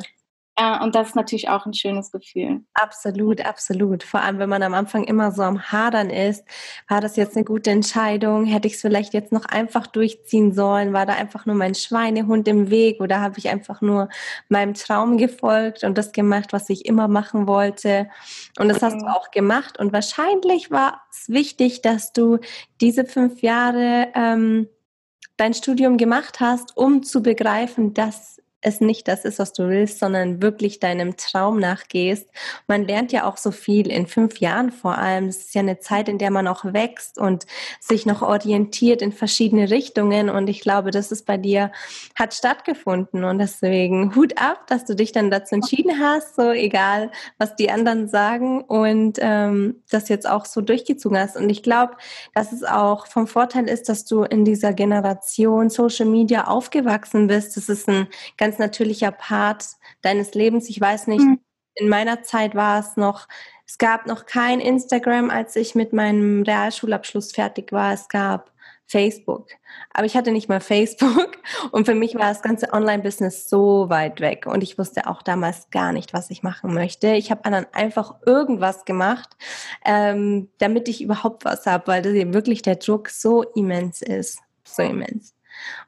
Äh, 0.56 0.84
und 0.84 0.94
das 0.94 1.10
ist 1.10 1.16
natürlich 1.16 1.50
auch 1.50 1.66
ein 1.66 1.74
schönes 1.74 2.12
Gefühl. 2.12 2.62
Absolut, 2.76 3.44
absolut. 3.44 4.04
Vor 4.04 4.22
allem, 4.22 4.38
wenn 4.38 4.50
man 4.50 4.62
am 4.62 4.76
Anfang 4.76 5.04
immer 5.04 5.32
so 5.32 5.42
am 5.42 5.72
Hadern 5.72 6.12
ist, 6.12 6.46
war 6.88 7.02
das 7.02 7.16
jetzt 7.16 7.36
eine 7.36 7.44
gute 7.44 7.72
Entscheidung? 7.72 8.46
Hätte 8.46 8.68
ich 8.68 8.76
es 8.76 8.82
vielleicht 8.82 9.14
jetzt 9.14 9.32
noch 9.32 9.46
einfach 9.46 9.88
durchziehen 9.88 10.54
sollen? 10.54 10.94
War 10.94 11.08
da 11.08 11.14
einfach 11.14 11.48
nur 11.48 11.56
mein 11.56 11.74
Schweinehund 11.74 12.48
im 12.48 12.70
Weg 12.70 13.02
oder 13.02 13.20
habe 13.20 13.40
ich 13.40 13.50
einfach 13.50 13.82
nur 13.82 14.10
meinem 14.48 14.76
Traum 14.76 15.18
gefolgt 15.18 15.84
und 15.84 15.98
das 15.98 16.12
gemacht, 16.12 16.54
was 16.54 16.70
ich 16.70 16.86
immer 16.86 17.08
machen 17.08 17.48
wollte? 17.48 18.10
Und 18.60 18.70
das 18.70 18.84
hast 18.84 19.02
du 19.02 19.06
mhm. 19.06 19.12
auch 19.12 19.32
gemacht. 19.32 19.80
Und 19.80 19.92
wahrscheinlich 19.92 20.70
war 20.70 21.02
es 21.10 21.30
wichtig, 21.30 21.82
dass 21.82 22.14
du 22.14 22.38
diese 22.80 23.06
fünf 23.06 23.42
Jahre 23.42 24.10
ähm, 24.14 24.68
dein 25.38 25.56
Studium 25.56 25.98
gemacht 25.98 26.40
hast, 26.40 26.78
um 26.78 27.02
zu 27.02 27.24
begreifen, 27.24 27.96
dass 27.96 28.43
es 28.64 28.82
nicht 28.82 29.08
das 29.08 29.26
ist, 29.26 29.40
was 29.40 29.54
du 29.54 29.68
willst, 29.68 30.00
sondern 30.00 30.42
wirklich 30.42 30.80
deinem 30.80 31.18
Traum 31.18 31.60
nachgehst. 31.60 32.28
Man 32.68 32.86
lernt 32.86 33.12
ja 33.12 33.28
auch 33.28 33.38
so 33.38 33.52
viel 33.52 33.92
in 33.92 34.08
fünf 34.08 34.40
Jahren 34.40 34.72
vor 34.72 34.98
allem. 34.98 35.28
Es 35.28 35.38
ist 35.38 35.56
ja 35.56 35.62
eine 35.62 35.80
Zeit, 35.80 36.10
in 36.10 36.18
der 36.18 36.32
man 36.32 36.48
auch 36.48 36.64
wächst 36.66 37.18
und 37.18 37.46
sich 37.80 38.06
noch 38.06 38.22
orientiert 38.22 39.02
in 39.02 39.12
verschiedene 39.12 39.70
Richtungen. 39.70 40.30
Und 40.30 40.48
ich 40.48 40.62
glaube, 40.62 40.92
das 40.92 41.12
ist 41.12 41.26
bei 41.26 41.38
dir, 41.38 41.72
hat 42.16 42.34
stattgefunden. 42.34 43.24
Und 43.24 43.40
deswegen 43.40 44.16
Hut 44.16 44.38
ab, 44.38 44.68
dass 44.68 44.86
du 44.86 44.96
dich 44.96 45.12
dann 45.12 45.30
dazu 45.30 45.56
entschieden 45.56 46.00
hast, 46.00 46.36
so 46.36 46.52
egal, 46.52 47.12
was 47.38 47.56
die 47.56 47.70
anderen 47.70 48.08
sagen 48.08 48.62
und 48.62 49.18
ähm, 49.22 49.82
das 49.90 50.10
jetzt 50.10 50.28
auch 50.28 50.46
so 50.46 50.62
durchgezogen 50.62 51.18
hast. 51.18 51.36
Und 51.36 51.50
ich 51.50 51.64
glaube, 51.64 51.94
dass 52.34 52.52
es 52.52 52.64
auch 52.64 53.08
vom 53.08 53.28
Vorteil 53.28 53.68
ist, 53.68 53.90
dass 53.90 54.06
du 54.06 54.24
in 54.24 54.46
dieser 54.46 54.74
Generation 54.74 55.70
Social 55.70 56.06
Media 56.06 56.48
aufgewachsen 56.48 57.28
bist. 57.28 57.58
Das 57.58 57.70
ist 57.70 57.90
ein 57.90 58.08
ganz 58.38 58.53
ganz 58.54 58.60
natürlicher 58.60 59.12
Part 59.12 59.66
deines 60.02 60.34
Lebens. 60.34 60.70
Ich 60.70 60.80
weiß 60.80 61.08
nicht, 61.08 61.22
mhm. 61.22 61.40
in 61.76 61.90
meiner 61.90 62.22
Zeit 62.22 62.54
war 62.54 62.80
es 62.80 62.98
noch, 62.98 63.28
es 63.66 63.78
gab 63.78 64.06
noch 64.06 64.26
kein 64.26 64.60
Instagram, 64.60 65.30
als 65.30 65.56
ich 65.56 65.74
mit 65.74 65.94
meinem 65.94 66.44
Realschulabschluss 66.44 67.32
fertig 67.32 67.72
war. 67.72 67.94
Es 67.94 68.10
gab 68.10 68.52
Facebook. 68.86 69.48
Aber 69.92 70.06
ich 70.06 70.16
hatte 70.16 70.32
nicht 70.32 70.50
mal 70.50 70.60
Facebook 70.60 71.32
und 71.72 71.86
für 71.86 71.96
mich 71.96 72.14
war 72.14 72.28
das 72.30 72.44
ganze 72.44 72.74
Online-Business 72.74 73.50
so 73.50 73.90
weit 73.90 74.22
weg 74.22 74.46
und 74.46 74.62
ich 74.62 74.78
wusste 74.78 75.08
auch 75.08 75.24
damals 75.24 75.72
gar 75.72 75.94
nicht, 75.94 76.14
was 76.14 76.30
ich 76.30 76.44
machen 76.44 76.74
möchte. 76.76 77.14
Ich 77.14 77.32
habe 77.32 77.42
dann 77.50 77.66
einfach 77.72 78.16
irgendwas 78.26 78.86
gemacht, 78.86 79.36
ähm, 79.84 80.50
damit 80.60 80.90
ich 80.90 81.02
überhaupt 81.02 81.44
was 81.44 81.66
habe, 81.66 81.88
weil 81.88 82.34
wirklich 82.34 82.62
der 82.62 82.76
Druck 82.76 83.10
so 83.10 83.42
immens 83.42 84.04
ist. 84.04 84.40
So 84.64 84.84
immens. 84.84 85.34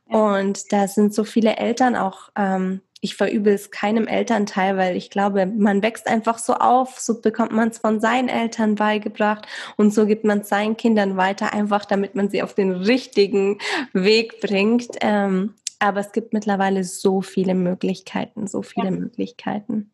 Und 0.06 0.72
da 0.72 0.88
sind 0.88 1.14
so 1.14 1.24
viele 1.24 1.58
Eltern 1.58 1.96
auch, 1.96 2.30
ähm, 2.36 2.82
ich 3.02 3.16
verübe 3.16 3.52
es 3.52 3.70
keinem 3.70 4.08
Elternteil, 4.08 4.78
weil 4.78 4.96
ich 4.96 5.10
glaube, 5.10 5.46
man 5.46 5.84
wächst 5.84 6.08
einfach 6.08 6.40
so 6.40 6.54
auf, 6.56 7.00
so 7.00 7.22
bekommt 7.22 7.52
man 7.52 7.70
es 7.70 7.78
von 7.78 8.00
seinen 8.00 8.30
Eltern 8.30 8.76
beigebracht 8.76 9.48
und 9.78 9.94
so 9.94 10.08
gibt 10.08 10.24
man 10.24 10.40
es 10.40 10.50
seinen 10.50 10.76
Kindern 10.76 11.16
weiter, 11.16 11.54
einfach 11.54 11.86
damit 11.86 12.16
man 12.16 12.30
sie 12.30 12.42
auf 12.42 12.56
den 12.56 12.72
richtigen 12.72 13.60
Weg 13.94 14.42
bringt. 14.42 14.88
Ähm, 15.02 15.54
aber 15.80 16.00
es 16.00 16.14
gibt 16.14 16.34
mittlerweile 16.34 16.84
so 16.84 17.22
viele 17.22 17.54
Möglichkeiten, 17.54 18.48
so 18.48 18.64
viele 18.64 18.86
ja. 18.86 18.92
Möglichkeiten. 18.92 19.92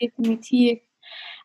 Definitiv. 0.00 0.80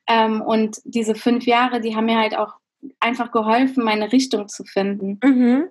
Ähm, 0.08 0.42
und 0.42 0.78
diese 0.86 1.16
fünf 1.16 1.46
Jahre, 1.46 1.82
die 1.82 1.96
haben 1.96 2.06
mir 2.06 2.20
halt 2.20 2.38
auch 2.38 2.54
einfach 3.00 3.32
geholfen, 3.32 3.84
meine 3.84 4.12
Richtung 4.12 4.48
zu 4.48 4.64
finden. 4.64 5.20
Mhm. 5.24 5.70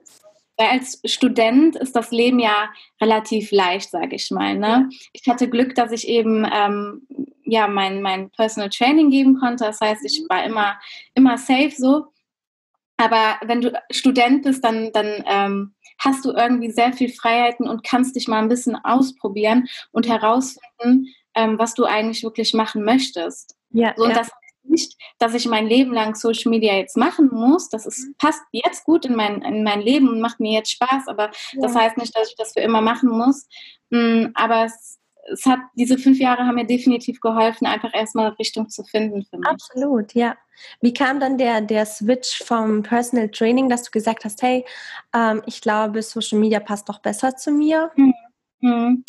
Weil 0.56 0.68
als 0.68 1.00
Student 1.04 1.76
ist 1.76 1.94
das 1.94 2.10
Leben 2.10 2.38
ja 2.38 2.70
relativ 3.00 3.50
leicht, 3.50 3.90
sage 3.90 4.16
ich 4.16 4.30
mal. 4.30 4.56
Ne? 4.56 4.88
Ich 5.12 5.28
hatte 5.28 5.48
Glück, 5.48 5.75
dass 5.75 5.92
ich 5.92 6.08
eben 6.08 6.46
ähm, 6.50 7.06
ja 7.44 7.68
mein, 7.68 8.02
mein 8.02 8.30
Personal 8.30 8.70
Training 8.70 9.10
geben 9.10 9.38
konnte. 9.38 9.64
Das 9.64 9.80
heißt, 9.80 10.04
ich 10.04 10.25
war 10.28 10.44
immer, 10.44 10.78
immer 11.14 11.38
safe 11.38 11.72
so. 11.76 12.06
Aber 12.96 13.36
wenn 13.44 13.60
du 13.60 13.72
Student 13.90 14.44
bist, 14.44 14.64
dann, 14.64 14.90
dann 14.92 15.22
ähm, 15.26 15.75
hast 15.98 16.25
du 16.25 16.32
irgendwie 16.32 16.70
sehr 16.70 16.92
viel 16.92 17.10
Freiheiten 17.10 17.68
und 17.68 17.84
kannst 17.84 18.16
dich 18.16 18.28
mal 18.28 18.38
ein 18.38 18.48
bisschen 18.48 18.76
ausprobieren 18.76 19.68
und 19.92 20.08
herausfinden, 20.08 21.08
ähm, 21.34 21.58
was 21.58 21.75
du 21.75 21.84
eigentlich 21.84 22.22
wirklich 22.22 22.54
machen 22.54 22.84
möchtest. 22.84 23.54
Ja, 23.70 23.92
so, 23.96 24.04
und 24.04 24.10
ja. 24.10 24.16
das 24.16 24.30
nicht, 24.68 24.96
dass 25.18 25.35
ich 25.35 25.46
mein 25.46 25.66
Leben 25.66 25.92
lang 25.92 26.14
Social 26.14 26.50
Media 26.50 26.75
jetzt 26.75 26.96
machen 26.96 27.28
muss. 27.32 27.68
Das 27.68 27.87
ist, 27.87 28.06
mhm. 28.06 28.14
passt 28.18 28.42
jetzt 28.52 28.85
gut 28.85 29.04
in 29.04 29.14
mein, 29.14 29.42
in 29.42 29.62
mein 29.62 29.80
Leben 29.80 30.08
und 30.08 30.20
macht 30.20 30.40
mir 30.40 30.52
jetzt 30.52 30.73
Spaß, 30.73 31.08
aber 31.08 31.30
ja. 31.52 31.62
das 31.62 31.75
heißt 31.75 31.96
nicht, 31.96 32.16
dass 32.16 32.28
ich 32.28 32.37
das 32.37 32.52
für 32.52 32.61
immer 32.61 32.80
machen 32.80 33.11
muss. 33.11 33.49
Mm, 33.90 34.26
aber 34.35 34.64
es, 34.64 34.99
es 35.32 35.44
hat, 35.46 35.61
diese 35.75 35.99
fünf 35.99 36.18
Jahre 36.18 36.44
haben 36.44 36.54
mir 36.54 36.66
definitiv 36.66 37.20
geholfen, 37.20 37.66
einfach 37.66 37.92
erstmal 37.94 38.28
Richtung 38.30 38.68
zu 38.68 38.85
finden 38.85 39.25
für 39.25 39.38
mich. 39.38 39.49
Absolut, 39.49 40.14
ja. 40.14 40.37
Wie 40.80 40.94
kam 40.94 41.20
dann 41.20 41.38
der, 41.38 41.61
der 41.61 41.85
Switch 41.87 42.42
vom 42.42 42.82
Personal 42.82 43.28
Training, 43.28 43.68
dass 43.68 43.82
du 43.82 43.90
gesagt 43.90 44.25
hast, 44.25 44.42
hey, 44.42 44.64
ähm, 45.14 45.42
ich 45.46 45.61
glaube, 45.61 46.02
Social 46.02 46.38
Media 46.38 46.61
passt 46.61 46.88
doch 46.88 47.00
besser 47.00 47.37
zu 47.37 47.50
mir? 47.50 47.90
Mhm. 47.96 48.14
Mhm. 48.61 49.04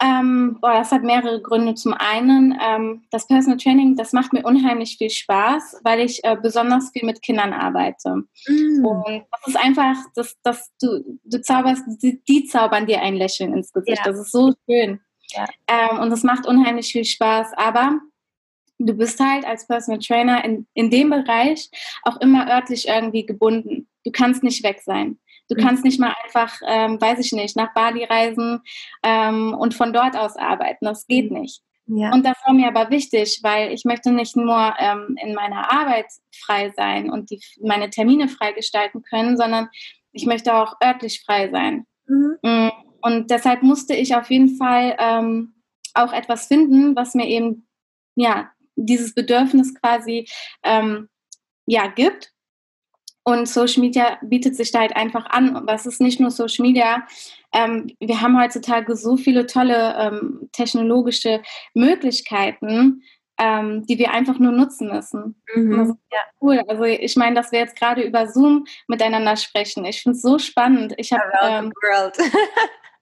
Ähm, 0.00 0.58
boah, 0.60 0.74
das 0.74 0.92
hat 0.92 1.02
mehrere 1.02 1.42
Gründe. 1.42 1.74
Zum 1.74 1.92
einen, 1.92 2.56
ähm, 2.62 3.02
das 3.10 3.26
Personal 3.26 3.58
Training, 3.58 3.96
das 3.96 4.12
macht 4.12 4.32
mir 4.32 4.44
unheimlich 4.44 4.96
viel 4.96 5.10
Spaß, 5.10 5.80
weil 5.82 6.00
ich 6.00 6.22
äh, 6.22 6.36
besonders 6.40 6.90
viel 6.92 7.04
mit 7.04 7.20
Kindern 7.20 7.52
arbeite. 7.52 8.22
Mm. 8.46 8.84
Und 8.84 9.24
das 9.32 9.48
ist 9.48 9.56
einfach, 9.56 9.96
das, 10.14 10.36
das, 10.44 10.70
du, 10.80 11.18
du 11.24 11.42
zauberst, 11.42 11.82
die, 12.00 12.22
die 12.24 12.44
zaubern 12.44 12.86
dir 12.86 13.00
ein 13.00 13.16
Lächeln 13.16 13.52
ins 13.52 13.72
Gesicht. 13.72 13.98
Ja. 13.98 14.12
Das 14.12 14.20
ist 14.20 14.30
so 14.30 14.54
schön. 14.68 15.00
Ja. 15.32 15.46
Ähm, 15.66 15.98
und 15.98 16.10
das 16.10 16.22
macht 16.22 16.46
unheimlich 16.46 16.92
viel 16.92 17.04
Spaß. 17.04 17.54
Aber 17.56 17.98
du 18.78 18.94
bist 18.94 19.18
halt 19.18 19.44
als 19.44 19.66
Personal 19.66 20.00
Trainer 20.00 20.44
in, 20.44 20.66
in 20.74 20.90
dem 20.90 21.10
Bereich 21.10 21.70
auch 22.02 22.20
immer 22.20 22.48
örtlich 22.48 22.86
irgendwie 22.86 23.26
gebunden. 23.26 23.88
Du 24.04 24.12
kannst 24.12 24.44
nicht 24.44 24.62
weg 24.62 24.80
sein. 24.84 25.18
Du 25.48 25.56
mhm. 25.56 25.60
kannst 25.60 25.84
nicht 25.84 25.98
mal 25.98 26.14
einfach, 26.24 26.60
ähm, 26.66 27.00
weiß 27.00 27.18
ich 27.20 27.32
nicht, 27.32 27.56
nach 27.56 27.72
Bali 27.74 28.04
reisen 28.04 28.60
ähm, 29.02 29.54
und 29.54 29.74
von 29.74 29.92
dort 29.92 30.16
aus 30.16 30.36
arbeiten. 30.36 30.84
Das 30.84 31.06
geht 31.06 31.30
mhm. 31.30 31.40
nicht. 31.40 31.62
Ja. 31.86 32.12
Und 32.12 32.24
das 32.26 32.36
war 32.44 32.52
mir 32.52 32.68
aber 32.68 32.90
wichtig, 32.90 33.40
weil 33.42 33.72
ich 33.72 33.84
möchte 33.84 34.12
nicht 34.12 34.36
nur 34.36 34.74
ähm, 34.78 35.16
in 35.22 35.34
meiner 35.34 35.72
Arbeit 35.72 36.06
frei 36.44 36.70
sein 36.76 37.10
und 37.10 37.30
die, 37.30 37.40
meine 37.62 37.88
Termine 37.88 38.28
freigestalten 38.28 39.02
können, 39.02 39.38
sondern 39.38 39.68
ich 40.12 40.26
möchte 40.26 40.54
auch 40.54 40.74
örtlich 40.84 41.22
frei 41.24 41.48
sein. 41.50 41.86
Mhm. 42.06 42.36
Mm, 42.42 42.70
und 43.00 43.30
deshalb 43.30 43.62
musste 43.62 43.94
ich 43.94 44.14
auf 44.14 44.30
jeden 44.30 44.56
Fall 44.56 44.96
ähm, 44.98 45.54
auch 45.94 46.12
etwas 46.12 46.46
finden, 46.46 46.94
was 46.94 47.14
mir 47.14 47.26
eben 47.26 47.66
ja 48.16 48.50
dieses 48.76 49.14
Bedürfnis 49.14 49.74
quasi 49.74 50.28
ähm, 50.62 51.08
ja 51.66 51.86
gibt 51.86 52.32
und 53.28 53.46
Social 53.46 53.82
Media 53.82 54.18
bietet 54.22 54.56
sich 54.56 54.72
da 54.72 54.80
halt 54.80 54.96
einfach 54.96 55.26
an. 55.26 55.54
Aber 55.54 55.74
es 55.74 55.84
ist 55.84 56.00
nicht 56.00 56.18
nur 56.18 56.30
Social 56.30 56.66
Media. 56.66 57.06
Ähm, 57.52 57.94
wir 58.00 58.22
haben 58.22 58.40
heutzutage 58.40 58.96
so 58.96 59.18
viele 59.18 59.46
tolle 59.46 59.94
ähm, 59.98 60.48
technologische 60.52 61.42
Möglichkeiten, 61.74 63.02
ähm, 63.38 63.84
die 63.86 63.98
wir 63.98 64.12
einfach 64.12 64.38
nur 64.38 64.52
nutzen 64.52 64.88
müssen. 64.88 65.42
Mhm. 65.54 65.76
Das 65.76 65.88
ist 65.90 65.98
ja 66.10 66.20
cool. 66.40 66.62
Also 66.68 66.84
ich 66.84 67.16
meine, 67.16 67.36
dass 67.36 67.52
wir 67.52 67.58
jetzt 67.58 67.76
gerade 67.76 68.00
über 68.00 68.28
Zoom 68.28 68.64
miteinander 68.86 69.36
sprechen. 69.36 69.84
Ich 69.84 70.02
finde 70.02 70.16
es 70.16 70.22
so 70.22 70.38
spannend. 70.38 70.94
Ich 70.96 71.12
habe 71.12 71.22
ähm, 71.42 71.72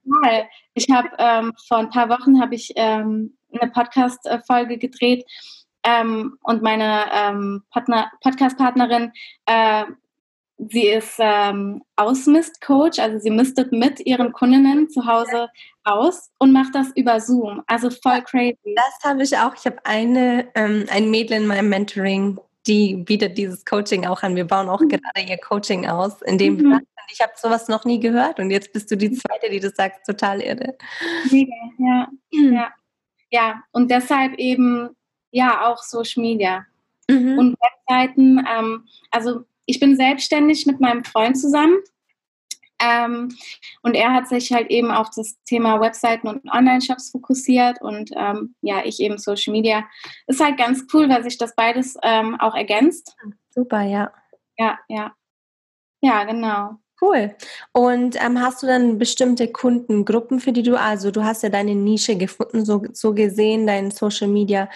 ich 0.74 0.90
habe 0.90 1.08
ähm, 1.18 1.52
vor 1.68 1.78
ein 1.78 1.90
paar 1.90 2.08
Wochen 2.08 2.40
habe 2.40 2.56
ich 2.56 2.72
ähm, 2.74 3.36
eine 3.52 3.70
Podcast-Folge 3.70 4.78
gedreht 4.78 5.24
ähm, 5.84 6.36
und 6.42 6.62
meine 6.62 7.04
ähm, 7.12 7.62
Podcast-Partnerin 7.70 9.12
äh, 9.46 9.84
Sie 10.58 10.88
ist 10.88 11.16
ähm, 11.18 11.82
Ausmist-Coach, 11.96 12.98
also 12.98 13.18
sie 13.18 13.30
mistet 13.30 13.72
mit 13.72 14.00
ihren 14.06 14.32
Kundinnen 14.32 14.88
zu 14.88 15.04
Hause 15.04 15.48
aus 15.84 16.30
und 16.38 16.52
macht 16.52 16.74
das 16.74 16.88
über 16.96 17.20
Zoom. 17.20 17.62
Also 17.66 17.90
voll 17.90 18.22
crazy. 18.22 18.74
Das 18.74 19.10
habe 19.10 19.22
ich 19.22 19.36
auch. 19.36 19.54
Ich 19.54 19.66
habe 19.66 19.76
eine, 19.84 20.48
ähm, 20.54 20.86
ein 20.90 21.10
Mädel 21.10 21.38
in 21.38 21.46
meinem 21.46 21.68
Mentoring, 21.68 22.38
die 22.66 22.96
bietet 22.96 23.36
dieses 23.36 23.64
Coaching 23.66 24.06
auch 24.06 24.22
an. 24.22 24.34
Wir 24.34 24.46
bauen 24.46 24.68
auch 24.70 24.80
mhm. 24.80 24.88
gerade 24.88 25.28
ihr 25.28 25.38
Coaching 25.38 25.86
aus, 25.86 26.22
in 26.22 26.38
dem 26.38 26.56
mhm. 26.56 26.80
ich 27.12 27.20
habe 27.20 27.32
sowas 27.36 27.68
noch 27.68 27.84
nie 27.84 28.00
gehört 28.00 28.40
und 28.40 28.50
jetzt 28.50 28.72
bist 28.72 28.90
du 28.90 28.96
die 28.96 29.12
zweite, 29.12 29.50
die 29.50 29.60
das 29.60 29.74
sagt, 29.76 30.06
total 30.06 30.40
irre. 30.40 30.74
Mega, 31.30 31.52
ja, 31.78 32.08
mhm. 32.32 32.52
ja. 32.54 32.72
Ja, 33.30 33.62
und 33.72 33.90
deshalb 33.90 34.34
eben 34.38 34.96
ja 35.30 35.66
auch 35.66 35.82
Social 35.82 36.22
Media 36.22 36.64
mhm. 37.08 37.38
und 37.38 37.56
Webseiten. 37.60 38.38
Ähm, 38.38 38.86
also 39.10 39.44
ich 39.66 39.80
bin 39.80 39.96
selbstständig 39.96 40.66
mit 40.66 40.80
meinem 40.80 41.04
Freund 41.04 41.38
zusammen. 41.38 41.76
Ähm, 42.78 43.34
und 43.82 43.94
er 43.94 44.12
hat 44.12 44.28
sich 44.28 44.52
halt 44.52 44.70
eben 44.70 44.90
auf 44.90 45.08
das 45.14 45.42
Thema 45.44 45.80
Webseiten 45.80 46.28
und 46.28 46.44
Online-Shops 46.50 47.10
fokussiert 47.10 47.80
und 47.80 48.10
ähm, 48.14 48.54
ja, 48.60 48.84
ich 48.84 49.00
eben 49.00 49.16
Social 49.16 49.52
Media. 49.52 49.84
Ist 50.26 50.44
halt 50.44 50.58
ganz 50.58 50.84
cool, 50.92 51.08
weil 51.08 51.22
sich 51.22 51.38
das 51.38 51.54
beides 51.56 51.96
ähm, 52.02 52.38
auch 52.38 52.54
ergänzt. 52.54 53.16
Super, 53.50 53.80
ja. 53.82 54.12
Ja, 54.58 54.78
ja. 54.88 55.14
Ja, 56.02 56.24
genau. 56.24 56.78
Cool. 57.00 57.34
Und 57.72 58.16
ähm, 58.24 58.40
hast 58.40 58.62
du 58.62 58.66
dann 58.66 58.96
bestimmte 58.96 59.48
Kundengruppen, 59.48 60.40
für 60.40 60.52
die 60.52 60.62
du, 60.62 60.80
also 60.80 61.10
du 61.10 61.24
hast 61.24 61.42
ja 61.42 61.50
deine 61.50 61.74
Nische 61.74 62.16
gefunden, 62.16 62.64
so, 62.64 62.84
so 62.92 63.12
gesehen, 63.12 63.66
deinen 63.66 63.90
Social 63.90 64.28
Media 64.28 64.70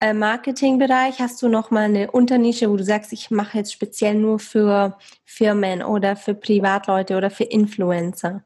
äh, 0.00 0.14
Marketing 0.14 0.78
Bereich. 0.78 1.18
Hast 1.20 1.42
du 1.42 1.48
nochmal 1.48 1.84
eine 1.84 2.10
Unternische, 2.10 2.70
wo 2.70 2.76
du 2.76 2.84
sagst, 2.84 3.12
ich 3.12 3.30
mache 3.30 3.58
jetzt 3.58 3.74
speziell 3.74 4.14
nur 4.14 4.38
für 4.38 4.96
Firmen 5.26 5.82
oder 5.82 6.16
für 6.16 6.34
Privatleute 6.34 7.14
oder 7.14 7.28
für 7.28 7.44
Influencer? 7.44 8.42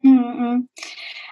Mhm. 0.00 0.68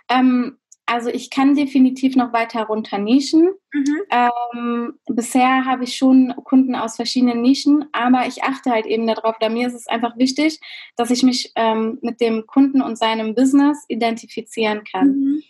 Ähm, 0.09 0.57
also 0.91 1.09
ich 1.09 1.31
kann 1.31 1.55
definitiv 1.55 2.17
noch 2.17 2.33
weiter 2.33 2.65
runter 2.65 2.99
nischen. 2.99 3.51
Mhm. 3.73 4.03
Ähm, 4.11 4.99
bisher 5.07 5.65
habe 5.65 5.85
ich 5.85 5.97
schon 5.97 6.35
Kunden 6.43 6.75
aus 6.75 6.97
verschiedenen 6.97 7.43
Nischen, 7.43 7.85
aber 7.93 8.27
ich 8.27 8.43
achte 8.43 8.73
halt 8.73 8.87
eben 8.87 9.07
darauf, 9.07 9.37
da 9.39 9.49
mir 9.49 9.69
ist 9.69 9.75
es 9.75 9.87
einfach 9.87 10.19
wichtig, 10.19 10.59
dass 10.97 11.13
ich 11.13 11.23
mich 11.23 11.53
ähm, 11.55 12.01
mit 12.03 12.21
dem 12.21 12.45
Kunden 12.45 12.83
und 12.83 12.99
seinem 12.99 13.37
Business 13.37 13.85
identifizieren 13.87 14.83
kann. 14.83 15.09
Mhm. 15.11 15.43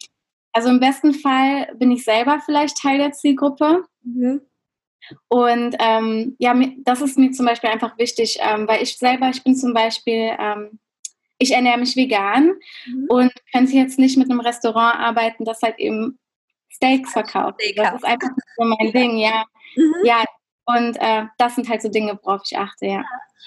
Also 0.52 0.68
im 0.68 0.78
besten 0.78 1.14
Fall 1.14 1.74
bin 1.78 1.90
ich 1.90 2.04
selber 2.04 2.40
vielleicht 2.44 2.76
Teil 2.76 2.98
der 2.98 3.12
Zielgruppe. 3.12 3.84
Mhm. 4.02 4.42
Und 5.28 5.74
ähm, 5.78 6.36
ja, 6.38 6.54
das 6.84 7.00
ist 7.00 7.16
mir 7.16 7.30
zum 7.30 7.46
Beispiel 7.46 7.70
einfach 7.70 7.96
wichtig, 7.96 8.36
ähm, 8.42 8.68
weil 8.68 8.82
ich 8.82 8.98
selber, 8.98 9.30
ich 9.30 9.42
bin 9.42 9.56
zum 9.56 9.72
Beispiel 9.72 10.32
ähm, 10.38 10.78
ich 11.40 11.52
ernähre 11.52 11.78
mich 11.78 11.96
vegan 11.96 12.52
mhm. 12.86 13.06
und 13.08 13.32
könnte 13.52 13.72
jetzt 13.72 13.98
nicht 13.98 14.16
mit 14.16 14.30
einem 14.30 14.40
Restaurant 14.40 15.00
arbeiten, 15.00 15.44
das 15.44 15.62
halt 15.62 15.78
eben 15.78 16.18
Steaks 16.70 17.12
verkauft. 17.12 17.60
Das 17.76 17.94
ist 17.94 18.04
einfach 18.04 18.28
so 18.56 18.64
mein 18.64 18.92
Ding, 18.92 19.16
ja. 19.16 19.44
Mhm. 19.74 19.94
Ja, 20.04 20.24
und 20.66 20.96
äh, 21.00 21.24
das 21.38 21.56
sind 21.56 21.68
halt 21.68 21.82
so 21.82 21.88
Dinge, 21.88 22.18
worauf 22.22 22.42
ich 22.44 22.56
achte, 22.56 22.86
ja. 22.86 23.04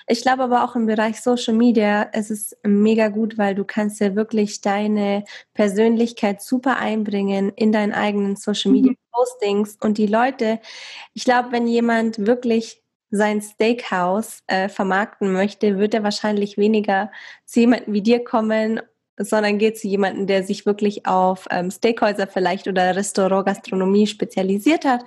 Ich 0.07 0.23
glaube 0.23 0.43
aber 0.43 0.63
auch 0.63 0.75
im 0.75 0.87
Bereich 0.87 1.21
Social 1.21 1.53
Media 1.53 2.01
ist 2.01 2.31
es 2.31 2.57
mega 2.63 3.07
gut, 3.07 3.37
weil 3.37 3.55
du 3.55 3.63
kannst 3.63 4.01
ja 4.01 4.15
wirklich 4.15 4.59
deine 4.61 5.23
Persönlichkeit 5.53 6.41
super 6.41 6.77
einbringen 6.77 7.51
in 7.55 7.71
deinen 7.71 7.93
eigenen 7.93 8.35
Social 8.35 8.71
Media 8.71 8.91
mhm. 8.91 8.97
Postings 9.11 9.77
und 9.79 9.99
die 9.99 10.07
Leute, 10.07 10.59
ich 11.13 11.23
glaube, 11.23 11.51
wenn 11.51 11.67
jemand 11.67 12.25
wirklich 12.25 12.82
sein 13.15 13.41
Steakhouse 13.41 14.41
äh, 14.47 14.69
vermarkten 14.69 15.31
möchte, 15.31 15.77
wird 15.77 15.93
er 15.93 16.01
wahrscheinlich 16.01 16.57
weniger 16.57 17.11
zu 17.45 17.59
jemandem 17.59 17.93
wie 17.93 18.01
dir 18.01 18.23
kommen, 18.23 18.81
sondern 19.17 19.59
geht 19.59 19.77
zu 19.77 19.87
jemandem, 19.87 20.25
der 20.25 20.43
sich 20.43 20.65
wirklich 20.65 21.05
auf 21.05 21.45
ähm, 21.51 21.69
Steakhäuser 21.69 22.25
vielleicht 22.25 22.67
oder 22.67 22.95
Restaurant, 22.95 23.45
Gastronomie 23.45 24.07
spezialisiert 24.07 24.83
hat. 24.83 25.05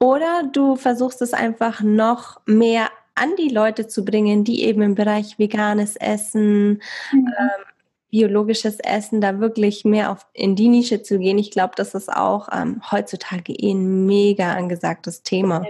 Oder 0.00 0.42
du 0.52 0.74
versuchst 0.74 1.22
es 1.22 1.32
einfach 1.32 1.82
noch 1.82 2.40
mehr 2.46 2.88
an 3.14 3.36
die 3.38 3.48
Leute 3.48 3.86
zu 3.86 4.04
bringen, 4.04 4.42
die 4.42 4.64
eben 4.64 4.82
im 4.82 4.96
Bereich 4.96 5.38
veganes 5.38 5.94
Essen, 5.94 6.82
mhm. 7.12 7.32
ähm, 7.38 7.64
biologisches 8.10 8.80
Essen, 8.80 9.20
da 9.20 9.38
wirklich 9.38 9.84
mehr 9.84 10.10
auf, 10.10 10.26
in 10.32 10.56
die 10.56 10.68
Nische 10.68 11.02
zu 11.02 11.20
gehen. 11.20 11.38
Ich 11.38 11.52
glaube, 11.52 11.74
das 11.76 11.94
ist 11.94 12.12
auch 12.12 12.48
ähm, 12.52 12.82
heutzutage 12.90 13.52
eh 13.52 13.70
ein 13.70 14.04
mega 14.04 14.52
angesagtes 14.52 15.22
Thema. 15.22 15.64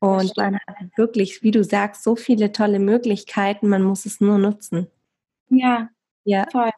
Und 0.00 0.36
man 0.36 0.54
hat 0.54 0.76
wirklich, 0.96 1.42
wie 1.42 1.50
du 1.50 1.62
sagst, 1.62 2.02
so 2.02 2.16
viele 2.16 2.52
tolle 2.52 2.78
Möglichkeiten, 2.78 3.68
man 3.68 3.82
muss 3.82 4.06
es 4.06 4.20
nur 4.20 4.38
nutzen. 4.38 4.86
Ja, 5.50 5.90
ja. 6.24 6.46
toll. 6.46 6.70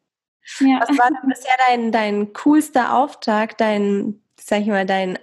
Ja. 0.58 0.80
Was 0.80 0.98
war 0.98 1.08
denn 1.08 1.28
bisher 1.28 1.54
dein, 1.68 1.92
dein 1.92 2.32
coolster 2.32 2.94
Auftrag, 2.94 3.56
dein, 3.58 4.20
sag 4.36 4.62
ich 4.62 4.66
mal, 4.66 4.86
dein 4.86 5.18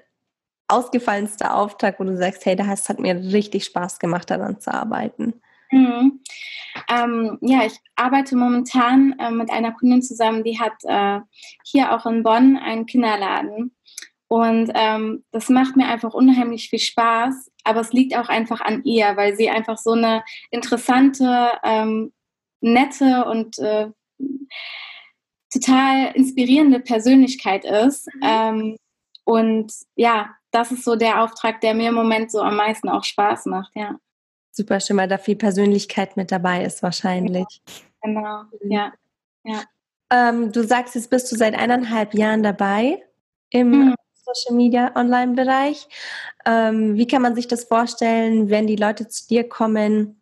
ausgefallenster 0.70 1.56
Auftrag, 1.56 2.00
wo 2.00 2.06
du 2.06 2.16
sagst, 2.16 2.46
hey, 2.46 2.56
das 2.56 2.88
hat 2.88 3.00
mir 3.00 3.16
richtig 3.16 3.66
Spaß 3.66 4.00
gemacht, 4.00 4.30
daran 4.30 4.62
zu 4.62 4.74
arbeiten? 4.74 5.34
Mhm. 5.72 6.22
Ähm, 6.90 7.38
ja, 7.42 7.66
ich 7.66 7.80
arbeite 7.96 8.36
momentan 8.36 9.16
äh, 9.20 9.32
mit 9.32 9.52
einer 9.52 9.74
Kundin 9.74 10.02
zusammen, 10.02 10.44
die 10.44 10.60
hat 10.60 10.74
äh, 10.84 11.20
hier 11.64 11.94
auch 11.94 12.06
in 12.06 12.24
Bonn 12.24 12.58
einen 12.58 12.86
Kinderladen. 12.86 13.76
Und 14.30 14.72
ähm, 14.76 15.26
das 15.32 15.50
macht 15.50 15.76
mir 15.76 15.88
einfach 15.88 16.14
unheimlich 16.14 16.70
viel 16.70 16.80
Spaß, 16.80 17.52
aber 17.64 17.82
es 17.82 17.92
liegt 17.92 18.16
auch 18.16 18.30
einfach 18.30 18.62
an 18.62 18.84
ihr, 18.84 19.18
weil 19.18 19.36
sie 19.36 19.50
einfach 19.50 19.78
so 19.78 19.92
eine 19.94 20.24
interessante, 20.52 21.50
ähm, 21.64 22.14
nette 22.62 23.26
und 23.26 23.58
äh, 23.58 23.90
total 25.52 26.12
inspirierende 26.14 26.80
Persönlichkeit 26.80 27.66
ist. 27.66 28.08
Mhm. 28.16 28.22
Ähm, 28.24 28.78
und 29.26 29.74
ja, 29.96 30.30
das 30.52 30.72
ist 30.72 30.84
so 30.84 30.96
der 30.96 31.24
Auftrag, 31.24 31.62
der 31.62 31.74
mir 31.74 31.90
im 31.90 31.96
Moment 31.96 32.32
so 32.32 32.40
am 32.42 32.56
meisten 32.56 32.88
auch 32.88 33.04
Spaß 33.04 33.46
macht, 33.48 33.72
ja. 33.76 33.96
Super 34.52 34.80
schön, 34.80 34.98
weil 34.98 35.08
da 35.08 35.18
viel 35.18 35.36
Persönlichkeit 35.36 36.18
mit 36.18 36.32
dabei 36.32 36.64
ist 36.64 36.84
wahrscheinlich. 36.84 37.62
Genau, 38.02 38.44
mhm. 38.62 38.72
ja. 38.72 38.94
ja. 39.44 39.64
Ähm, 40.12 40.52
du 40.52 40.64
sagst, 40.64 40.96
jetzt 40.96 41.10
bist 41.10 41.32
du 41.32 41.36
seit 41.36 41.56
eineinhalb 41.56 42.14
Jahren 42.14 42.44
dabei 42.44 43.04
im 43.52 43.70
mhm. 43.70 43.96
Social 44.34 44.56
Media 44.56 44.92
Online-Bereich. 44.96 45.88
Ähm, 46.46 46.96
wie 46.96 47.08
kann 47.08 47.22
man 47.22 47.36
sich 47.36 47.48
das 47.48 47.66
vorstellen, 47.66 48.50
wenn 48.50 48.68
die 48.68 48.76
Leute 48.76 49.08
zu 49.08 49.28
dir 49.28 49.48
kommen? 49.48 50.22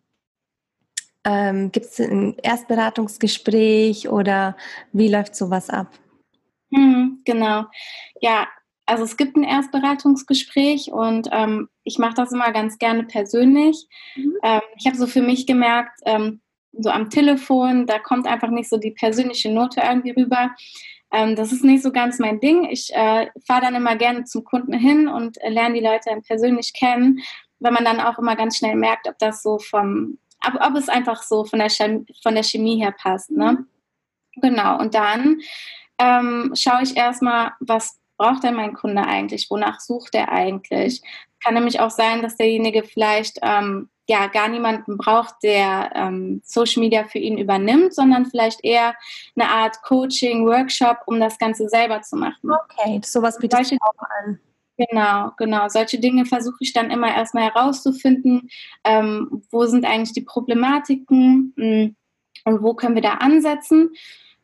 Ähm, 1.23 1.71
Gibt 1.71 1.87
es 1.87 1.99
ein 1.99 2.37
Erstberatungsgespräch 2.41 4.09
oder 4.09 4.55
wie 4.93 5.09
läuft 5.09 5.35
sowas 5.35 5.69
ab? 5.69 5.91
Mhm, 6.69 7.21
genau. 7.25 7.65
Ja, 8.21 8.47
also 8.85 9.03
es 9.03 9.17
gibt 9.17 9.35
ein 9.35 9.43
Erstberatungsgespräch 9.43 10.91
und 10.91 11.27
ähm, 11.31 11.67
ich 11.83 11.97
mache 11.97 12.13
das 12.15 12.31
immer 12.31 12.51
ganz 12.51 12.77
gerne 12.77 13.03
persönlich. 13.03 13.87
Mhm. 14.15 14.37
Ähm, 14.43 14.61
ich 14.77 14.87
habe 14.87 14.97
so 14.97 15.07
für 15.07 15.21
mich 15.21 15.45
gemerkt, 15.45 15.99
ähm, 16.05 16.41
so 16.71 16.89
am 16.89 17.09
Telefon, 17.09 17.87
da 17.87 17.99
kommt 17.99 18.27
einfach 18.27 18.49
nicht 18.49 18.69
so 18.69 18.77
die 18.77 18.91
persönliche 18.91 19.51
Note 19.51 19.81
irgendwie 19.81 20.11
rüber. 20.11 20.51
Ähm, 21.17 21.35
das 21.35 21.51
ist 21.51 21.63
nicht 21.63 21.81
so 21.81 21.91
ganz 21.91 22.19
mein 22.19 22.39
Ding. 22.39 22.65
Ich 22.69 22.93
äh, 22.93 23.27
fahre 23.43 23.61
dann 23.61 23.75
immer 23.75 23.95
gerne 23.95 24.25
zum 24.25 24.43
Kunden 24.43 24.73
hin 24.73 25.07
und 25.07 25.41
äh, 25.41 25.49
lerne 25.49 25.73
die 25.73 25.85
Leute 25.85 26.11
dann 26.11 26.21
persönlich 26.21 26.73
kennen, 26.73 27.21
weil 27.59 27.71
man 27.71 27.83
dann 27.83 27.99
auch 27.99 28.19
immer 28.19 28.35
ganz 28.35 28.57
schnell 28.57 28.75
merkt, 28.75 29.07
ob 29.07 29.17
das 29.17 29.41
so 29.41 29.57
vom, 29.57 30.19
ob, 30.45 30.61
ob 30.61 30.75
es 30.75 30.89
einfach 30.89 31.23
so 31.23 31.43
von 31.43 31.57
der, 31.57 31.71
Chemie, 31.71 32.05
von 32.21 32.35
der 32.35 32.43
Chemie 32.43 32.79
her 32.79 32.93
passt. 32.95 33.31
Ne? 33.31 33.53
Mhm. 33.53 33.67
Genau, 34.41 34.79
und 34.79 34.93
dann 34.93 35.39
ähm, 35.97 36.53
schaue 36.53 36.83
ich 36.83 36.95
erstmal, 36.95 37.53
was 37.61 37.99
braucht 38.17 38.43
denn 38.43 38.53
mein 38.53 38.73
Kunde 38.73 39.01
eigentlich? 39.01 39.49
Wonach 39.49 39.79
sucht 39.79 40.13
er 40.13 40.31
eigentlich? 40.31 41.01
Kann 41.43 41.55
nämlich 41.55 41.79
auch 41.79 41.89
sein, 41.89 42.21
dass 42.21 42.37
derjenige 42.37 42.83
vielleicht 42.83 43.39
ähm, 43.41 43.89
ja 44.07 44.27
gar 44.27 44.47
niemanden 44.47 44.97
braucht, 44.97 45.35
der 45.43 45.91
ähm, 45.95 46.41
Social 46.43 46.81
Media 46.81 47.03
für 47.03 47.19
ihn 47.19 47.37
übernimmt, 47.37 47.93
sondern 47.93 48.25
vielleicht 48.25 48.63
eher 48.63 48.95
eine 49.35 49.49
Art 49.49 49.81
Coaching, 49.83 50.45
Workshop, 50.45 50.99
um 51.05 51.19
das 51.19 51.37
Ganze 51.37 51.67
selber 51.69 52.01
zu 52.01 52.15
machen. 52.15 52.51
Okay, 52.51 53.01
sowas 53.03 53.37
bietet 53.37 53.65
sich 53.65 53.77
auch 53.81 54.03
an. 54.23 54.39
Genau, 54.77 55.31
genau. 55.37 55.67
Solche 55.69 55.99
Dinge 55.99 56.25
versuche 56.25 56.57
ich 56.59 56.71
dann 56.71 56.91
immer 56.91 57.13
erstmal 57.13 57.51
herauszufinden. 57.51 58.49
Ähm, 58.83 59.43
wo 59.49 59.65
sind 59.65 59.85
eigentlich 59.85 60.13
die 60.13 60.21
Problematiken 60.21 61.53
hm, 61.57 61.95
und 62.45 62.63
wo 62.63 62.75
können 62.75 62.95
wir 62.95 63.01
da 63.01 63.15
ansetzen? 63.15 63.89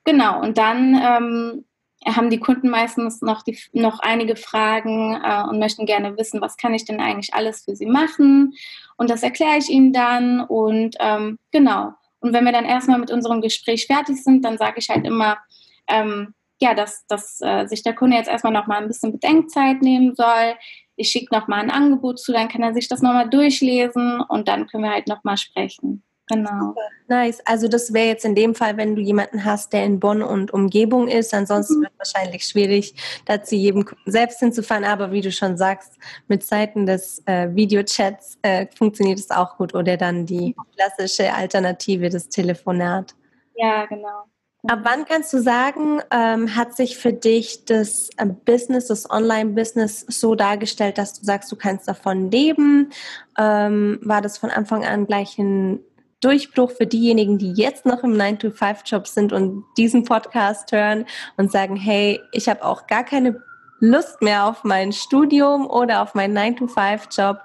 Genau, 0.03 0.41
und 0.41 0.57
dann 0.57 0.99
ähm, 1.01 1.65
haben 2.05 2.29
die 2.29 2.39
Kunden 2.39 2.69
meistens 2.69 3.21
noch, 3.21 3.43
die, 3.43 3.57
noch 3.71 3.99
einige 3.99 4.35
Fragen 4.35 5.19
äh, 5.23 5.43
und 5.49 5.59
möchten 5.59 5.85
gerne 5.85 6.17
wissen, 6.17 6.41
was 6.41 6.57
kann 6.57 6.73
ich 6.73 6.85
denn 6.85 6.99
eigentlich 6.99 7.33
alles 7.33 7.63
für 7.63 7.75
sie 7.75 7.85
machen. 7.85 8.53
Und 8.97 9.09
das 9.09 9.23
erkläre 9.23 9.57
ich 9.57 9.69
ihnen 9.69 9.93
dann. 9.93 10.41
Und 10.41 10.95
ähm, 10.99 11.39
genau. 11.51 11.93
Und 12.19 12.33
wenn 12.33 12.45
wir 12.45 12.51
dann 12.51 12.65
erstmal 12.65 12.99
mit 12.99 13.11
unserem 13.11 13.41
Gespräch 13.41 13.87
fertig 13.87 14.23
sind, 14.23 14.45
dann 14.45 14.57
sage 14.57 14.75
ich 14.77 14.89
halt 14.89 15.05
immer, 15.05 15.37
ähm, 15.87 16.33
ja, 16.61 16.73
dass, 16.73 17.05
dass 17.07 17.41
äh, 17.41 17.65
sich 17.67 17.83
der 17.83 17.93
Kunde 17.93 18.15
jetzt 18.15 18.29
erstmal 18.29 18.53
noch 18.53 18.67
mal 18.67 18.77
ein 18.77 18.87
bisschen 18.87 19.11
Bedenkzeit 19.11 19.81
nehmen 19.81 20.15
soll. 20.15 20.55
Ich 20.95 21.09
schicke 21.09 21.35
noch 21.35 21.47
mal 21.47 21.59
ein 21.59 21.71
Angebot 21.71 22.19
zu, 22.19 22.31
dann 22.31 22.47
kann 22.47 22.63
er 22.63 22.73
sich 22.73 22.87
das 22.87 23.01
noch 23.01 23.13
mal 23.13 23.29
durchlesen 23.29 24.21
und 24.21 24.47
dann 24.47 24.67
können 24.67 24.83
wir 24.83 24.91
halt 24.91 25.07
noch 25.07 25.23
mal 25.23 25.37
sprechen. 25.37 26.03
Genau. 26.35 26.75
Nice. 27.07 27.41
Also 27.45 27.67
das 27.67 27.93
wäre 27.93 28.07
jetzt 28.07 28.25
in 28.25 28.35
dem 28.35 28.55
Fall, 28.55 28.77
wenn 28.77 28.95
du 28.95 29.01
jemanden 29.01 29.43
hast, 29.45 29.73
der 29.73 29.85
in 29.85 29.99
Bonn 29.99 30.21
und 30.21 30.51
Umgebung 30.53 31.07
ist. 31.07 31.33
Ansonsten 31.33 31.79
mhm. 31.79 31.81
wird 31.83 31.93
es 31.99 32.13
wahrscheinlich 32.13 32.45
schwierig, 32.45 32.95
da 33.25 33.43
zu 33.43 33.55
jedem 33.55 33.85
selbst 34.05 34.39
hinzufahren. 34.39 34.85
Aber 34.85 35.11
wie 35.11 35.21
du 35.21 35.31
schon 35.31 35.57
sagst, 35.57 35.97
mit 36.27 36.43
Zeiten 36.43 36.85
des 36.85 37.21
äh, 37.25 37.53
Videochats 37.53 38.37
äh, 38.41 38.67
funktioniert 38.75 39.19
es 39.19 39.31
auch 39.31 39.57
gut. 39.57 39.75
Oder 39.75 39.97
dann 39.97 40.25
die 40.25 40.55
klassische 40.75 41.33
Alternative 41.33 42.09
des 42.09 42.29
Telefonat. 42.29 43.15
Ja, 43.55 43.85
genau. 43.85 44.25
Ab 44.65 44.79
wann 44.83 45.03
kannst 45.03 45.33
du 45.33 45.41
sagen, 45.41 45.99
ähm, 46.09 46.55
hat 46.55 46.77
sich 46.77 46.97
für 46.97 47.11
dich 47.11 47.65
das 47.65 48.09
äh, 48.15 48.25
Business, 48.25 48.87
das 48.87 49.09
Online-Business 49.09 50.05
so 50.07 50.35
dargestellt, 50.35 50.97
dass 50.97 51.19
du 51.19 51.25
sagst, 51.25 51.51
du 51.51 51.57
kannst 51.57 51.89
davon 51.89 52.31
leben? 52.31 52.91
Ähm, 53.37 53.99
war 54.03 54.21
das 54.21 54.37
von 54.37 54.49
Anfang 54.49 54.85
an 54.85 55.05
gleich 55.05 55.37
ein 55.37 55.81
Durchbruch 56.23 56.71
für 56.71 56.87
diejenigen, 56.87 57.37
die 57.37 57.51
jetzt 57.53 57.85
noch 57.85 58.03
im 58.03 58.13
9-to-5-Job 58.13 59.07
sind 59.07 59.33
und 59.33 59.65
diesen 59.77 60.03
Podcast 60.03 60.71
hören 60.71 61.05
und 61.37 61.51
sagen, 61.51 61.75
hey, 61.75 62.19
ich 62.31 62.47
habe 62.47 62.63
auch 62.63 62.87
gar 62.87 63.03
keine 63.03 63.41
Lust 63.79 64.21
mehr 64.21 64.45
auf 64.45 64.63
mein 64.63 64.93
Studium 64.93 65.67
oder 65.67 66.01
auf 66.01 66.15
meinen 66.15 66.37
9-to-5-Job. 66.37 67.39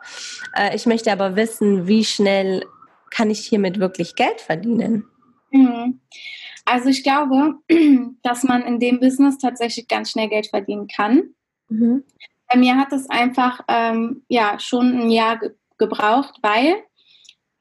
Äh, 0.55 0.77
ich 0.77 0.87
möchte 0.87 1.11
aber 1.11 1.35
wissen, 1.35 1.88
wie 1.88 2.05
schnell 2.05 2.64
kann 3.11 3.31
ich 3.31 3.41
hiermit 3.41 3.81
wirklich 3.81 4.14
Geld 4.14 4.41
verdienen? 4.41 5.05
Mhm. 5.51 6.01
Also 6.64 6.91
ich 6.91 7.03
glaube, 7.03 7.55
dass 8.23 8.45
man 8.45 8.62
in 8.62 8.79
dem 8.79 9.01
Business 9.01 9.38
tatsächlich 9.38 9.88
ganz 9.88 10.12
schnell 10.12 10.29
Geld 10.29 10.49
verdienen 10.49 10.87
kann. 10.87 11.35
Mhm. 11.69 12.05
Bei 12.47 12.59
mir 12.59 12.77
hat 12.77 12.93
es 12.93 13.11
einfach 13.11 13.61
ähm, 13.69 14.23
ja 14.29 14.59
schon 14.61 15.01
ein 15.01 15.11
Jahr 15.11 15.38
ge 15.38 15.51
gebraucht, 15.77 16.35
weil 16.43 16.75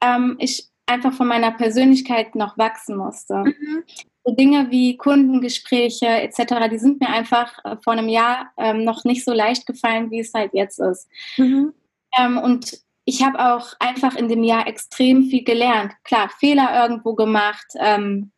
ähm, 0.01 0.37
ich 0.39 0.69
einfach 0.87 1.13
von 1.13 1.27
meiner 1.27 1.51
Persönlichkeit 1.51 2.35
noch 2.35 2.57
wachsen 2.57 2.97
musste. 2.97 3.35
Mhm. 3.35 3.83
So 4.23 4.33
Dinge 4.33 4.71
wie 4.71 4.97
Kundengespräche 4.97 6.07
etc., 6.07 6.69
die 6.71 6.79
sind 6.79 6.99
mir 6.99 7.09
einfach 7.09 7.63
äh, 7.63 7.77
vor 7.83 7.93
einem 7.93 8.09
Jahr 8.09 8.51
ähm, 8.57 8.83
noch 8.83 9.03
nicht 9.03 9.23
so 9.23 9.33
leicht 9.33 9.67
gefallen, 9.67 10.09
wie 10.11 10.19
es 10.19 10.33
halt 10.33 10.53
jetzt 10.53 10.79
ist. 10.79 11.07
Mhm. 11.37 11.73
Ähm, 12.17 12.37
und 12.37 12.81
ich 13.05 13.23
habe 13.23 13.39
auch 13.39 13.73
einfach 13.79 14.15
in 14.15 14.27
dem 14.27 14.43
Jahr 14.43 14.67
extrem 14.67 15.29
viel 15.29 15.43
gelernt. 15.43 15.93
Klar, 16.03 16.29
Fehler 16.39 16.83
irgendwo 16.83 17.15
gemacht, 17.15 17.67
ähm, 17.79 18.31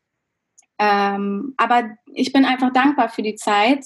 ähm 0.78 1.54
aber 1.58 1.90
ich 2.14 2.32
bin 2.34 2.46
einfach 2.46 2.72
dankbar 2.72 3.10
für 3.10 3.24
die 3.24 3.36
Zeit. 3.36 3.86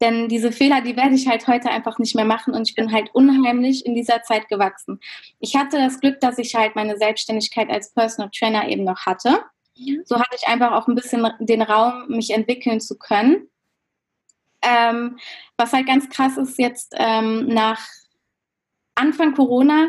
Denn 0.00 0.28
diese 0.28 0.52
Fehler, 0.52 0.80
die 0.80 0.96
werde 0.96 1.14
ich 1.14 1.28
halt 1.28 1.46
heute 1.46 1.70
einfach 1.70 1.98
nicht 1.98 2.14
mehr 2.14 2.24
machen 2.24 2.54
und 2.54 2.68
ich 2.68 2.74
bin 2.74 2.92
halt 2.92 3.10
unheimlich 3.14 3.86
in 3.86 3.94
dieser 3.94 4.22
Zeit 4.22 4.48
gewachsen. 4.48 5.00
Ich 5.40 5.56
hatte 5.56 5.78
das 5.78 6.00
Glück, 6.00 6.20
dass 6.20 6.38
ich 6.38 6.54
halt 6.54 6.74
meine 6.74 6.96
Selbstständigkeit 6.96 7.70
als 7.70 7.92
Personal 7.92 8.30
Trainer 8.30 8.68
eben 8.68 8.84
noch 8.84 9.06
hatte. 9.06 9.44
So 10.04 10.16
hatte 10.18 10.36
ich 10.36 10.46
einfach 10.46 10.72
auch 10.72 10.86
ein 10.88 10.94
bisschen 10.94 11.28
den 11.40 11.62
Raum, 11.62 12.06
mich 12.08 12.30
entwickeln 12.30 12.80
zu 12.80 12.96
können. 12.96 13.48
Ähm, 14.62 15.18
was 15.56 15.72
halt 15.72 15.86
ganz 15.86 16.08
krass 16.08 16.36
ist, 16.36 16.58
jetzt 16.58 16.94
ähm, 16.96 17.46
nach 17.48 17.80
Anfang 18.94 19.34
Corona 19.34 19.88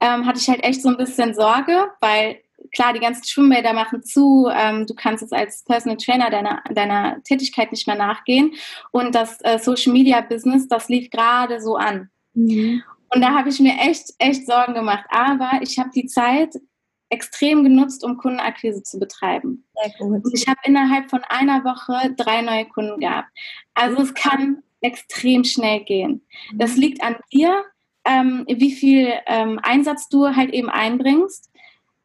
ähm, 0.00 0.26
hatte 0.26 0.38
ich 0.38 0.48
halt 0.48 0.64
echt 0.64 0.82
so 0.82 0.88
ein 0.88 0.96
bisschen 0.96 1.34
Sorge, 1.34 1.90
weil 2.00 2.40
klar, 2.76 2.92
die 2.92 3.00
ganzen 3.00 3.24
Schwimmbäder 3.24 3.72
machen 3.72 4.02
zu, 4.02 4.48
ähm, 4.52 4.86
du 4.86 4.94
kannst 4.94 5.22
jetzt 5.22 5.32
als 5.32 5.64
Personal 5.64 5.96
Trainer 5.96 6.28
deiner, 6.30 6.62
deiner 6.70 7.22
Tätigkeit 7.22 7.72
nicht 7.72 7.86
mehr 7.86 7.96
nachgehen 7.96 8.52
und 8.92 9.14
das 9.14 9.38
äh, 9.42 9.58
Social 9.58 9.92
Media 9.94 10.20
Business, 10.20 10.68
das 10.68 10.88
lief 10.88 11.10
gerade 11.10 11.60
so 11.60 11.76
an. 11.76 12.10
Mhm. 12.34 12.82
Und 13.14 13.22
da 13.22 13.32
habe 13.32 13.48
ich 13.48 13.60
mir 13.60 13.74
echt, 13.80 14.10
echt 14.18 14.46
Sorgen 14.46 14.74
gemacht. 14.74 15.06
Aber 15.08 15.60
ich 15.62 15.78
habe 15.78 15.90
die 15.94 16.06
Zeit 16.06 16.54
extrem 17.08 17.62
genutzt, 17.62 18.04
um 18.04 18.18
Kundenakquise 18.18 18.82
zu 18.82 18.98
betreiben. 18.98 19.64
Und 20.00 20.28
ich 20.34 20.46
habe 20.46 20.58
innerhalb 20.64 21.08
von 21.08 21.22
einer 21.28 21.64
Woche 21.64 22.12
drei 22.16 22.42
neue 22.42 22.66
Kunden 22.66 23.00
gehabt. 23.00 23.28
Also 23.74 24.02
es 24.02 24.12
kann 24.12 24.62
extrem 24.82 25.44
schnell 25.44 25.84
gehen. 25.84 26.26
Das 26.52 26.74
mhm. 26.74 26.82
liegt 26.82 27.02
an 27.02 27.16
dir, 27.32 27.64
ähm, 28.04 28.44
wie 28.48 28.72
viel 28.72 29.12
ähm, 29.26 29.58
Einsatz 29.62 30.08
du 30.08 30.36
halt 30.36 30.52
eben 30.52 30.68
einbringst. 30.68 31.50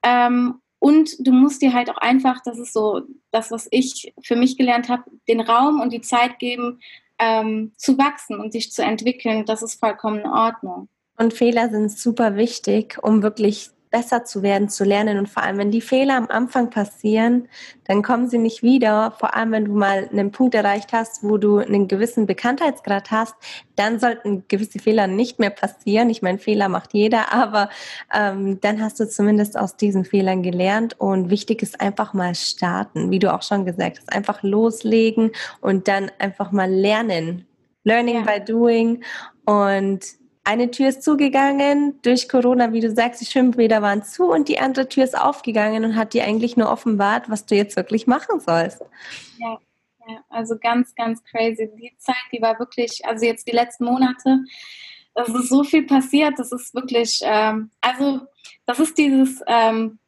Ähm, 0.04 0.62
Und 0.80 1.12
du 1.20 1.32
musst 1.32 1.62
dir 1.62 1.74
halt 1.74 1.92
auch 1.92 1.98
einfach, 1.98 2.42
das 2.44 2.58
ist 2.58 2.74
so 2.74 3.02
das, 3.30 3.52
was 3.52 3.68
ich 3.70 4.14
für 4.24 4.36
mich 4.36 4.58
gelernt 4.58 4.90
habe, 4.90 5.04
den 5.28 5.40
Raum 5.40 5.80
und 5.80 5.94
die 5.94 6.02
Zeit 6.02 6.40
geben, 6.40 6.80
ähm, 7.20 7.72
zu 7.78 8.00
wachsen 8.00 8.40
und 8.40 8.56
dich 8.56 8.72
zu 8.72 8.82
entwickeln. 8.82 9.46
Das 9.46 9.62
ist 9.62 9.80
vollkommen 9.80 10.22
in 10.22 10.26
Ordnung. 10.26 10.88
Und 11.18 11.36
Fehler 11.36 11.70
sind 11.70 11.92
super 11.92 12.36
wichtig, 12.36 12.98
um 13.04 13.22
wirklich 13.22 13.70
besser 13.92 14.24
zu 14.24 14.42
werden, 14.42 14.70
zu 14.70 14.86
lernen. 14.86 15.18
Und 15.20 15.28
vor 15.28 15.44
allem, 15.44 15.58
wenn 15.58 15.70
die 15.70 15.82
Fehler 15.82 16.16
am 16.16 16.28
Anfang 16.30 16.70
passieren, 16.70 17.50
dann 17.86 18.02
kommen 18.02 18.30
sie 18.30 18.38
nicht 18.38 18.64
wieder. 18.64 19.14
Vor 19.20 19.36
allem, 19.36 19.52
wenn 19.52 19.66
du 19.66 19.74
mal 19.74 20.08
einen 20.10 20.32
Punkt 20.32 20.56
erreicht 20.56 20.94
hast, 20.94 21.24
wo 21.24 21.38
du 21.38 21.58
einen 21.58 21.90
gewissen 21.90 22.26
Bekanntheitsgrad 22.26 23.12
hast, 23.12 23.36
dann 23.76 24.00
sollten 24.00 24.46
gewisse 24.48 24.80
Fehler 24.80 25.08
nicht 25.08 25.40
mehr 25.40 25.50
passieren. 25.50 26.10
Ich 26.10 26.22
meine, 26.22 26.38
Fehler 26.38 26.70
macht 26.70 26.94
jeder, 26.94 27.34
aber 27.34 27.70
ähm, 28.14 28.62
dann 28.62 28.82
hast 28.82 29.00
du 29.00 29.08
zumindest 29.08 29.60
aus 29.60 29.76
diesen 29.76 30.06
Fehlern 30.06 30.42
gelernt. 30.42 30.98
Und 31.00 31.30
wichtig 31.30 31.62
ist 31.62 31.82
einfach 31.82 32.14
mal 32.14 32.34
starten, 32.34 33.12
wie 33.12 33.20
du 33.20 33.34
auch 33.34 33.44
schon 33.44 33.66
gesagt 33.66 34.00
hast, 34.00 34.14
einfach 34.14 34.42
loslegen 34.42 35.32
und 35.60 35.90
dann 35.90 36.10
einfach 36.18 36.52
mal 36.54 36.72
lernen. 36.72 37.46
Learning 37.84 38.16
ja. 38.16 38.22
by 38.22 38.44
doing 38.44 39.04
und 39.46 40.21
eine 40.44 40.72
Tür 40.72 40.90
ist 40.90 41.04
zugegangen 41.04 42.02
durch 42.02 42.28
Corona, 42.28 42.74
wie 42.74 42.80
du 42.80 42.90
sagst, 42.90 43.22
die 43.22 43.26
Schwimmbäder 43.26 43.82
waren 43.82 44.04
zu 44.04 44.32
und 44.32 44.50
die 44.50 44.60
andere 44.60 44.90
Tür 44.90 45.04
ist 45.04 45.18
aufgegangen 45.18 45.86
und 45.86 45.96
hat 45.96 46.14
dir 46.14 46.24
eigentlich 46.24 46.58
nur 46.58 46.70
offenbart, 46.70 47.30
was 47.30 47.46
du 47.46 47.56
jetzt 47.56 47.76
wirklich 47.76 48.08
machen 48.08 48.40
sollst. 48.40 48.82
Ja, 49.38 49.60
ja 50.08 50.24
also 50.30 50.58
ganz, 50.60 50.96
ganz 50.96 51.24
crazy. 51.24 51.70
Die 51.78 51.96
Zeit, 51.98 52.16
die 52.32 52.42
war 52.42 52.58
wirklich, 52.58 53.06
also 53.06 53.26
jetzt 53.26 53.48
die 53.48 53.56
letzten 53.56 53.86
Monate, 53.86 54.40
es 55.14 55.30
ist 55.30 55.50
so 55.50 55.64
viel 55.64 55.86
passiert, 55.86 56.40
das 56.40 56.52
ist 56.52 56.74
wirklich, 56.74 57.20
ähm, 57.24 57.70
also 57.82 58.22
das 58.66 58.80
ist 58.80 58.98
dieses, 58.98 59.42
ähm, 59.46 60.00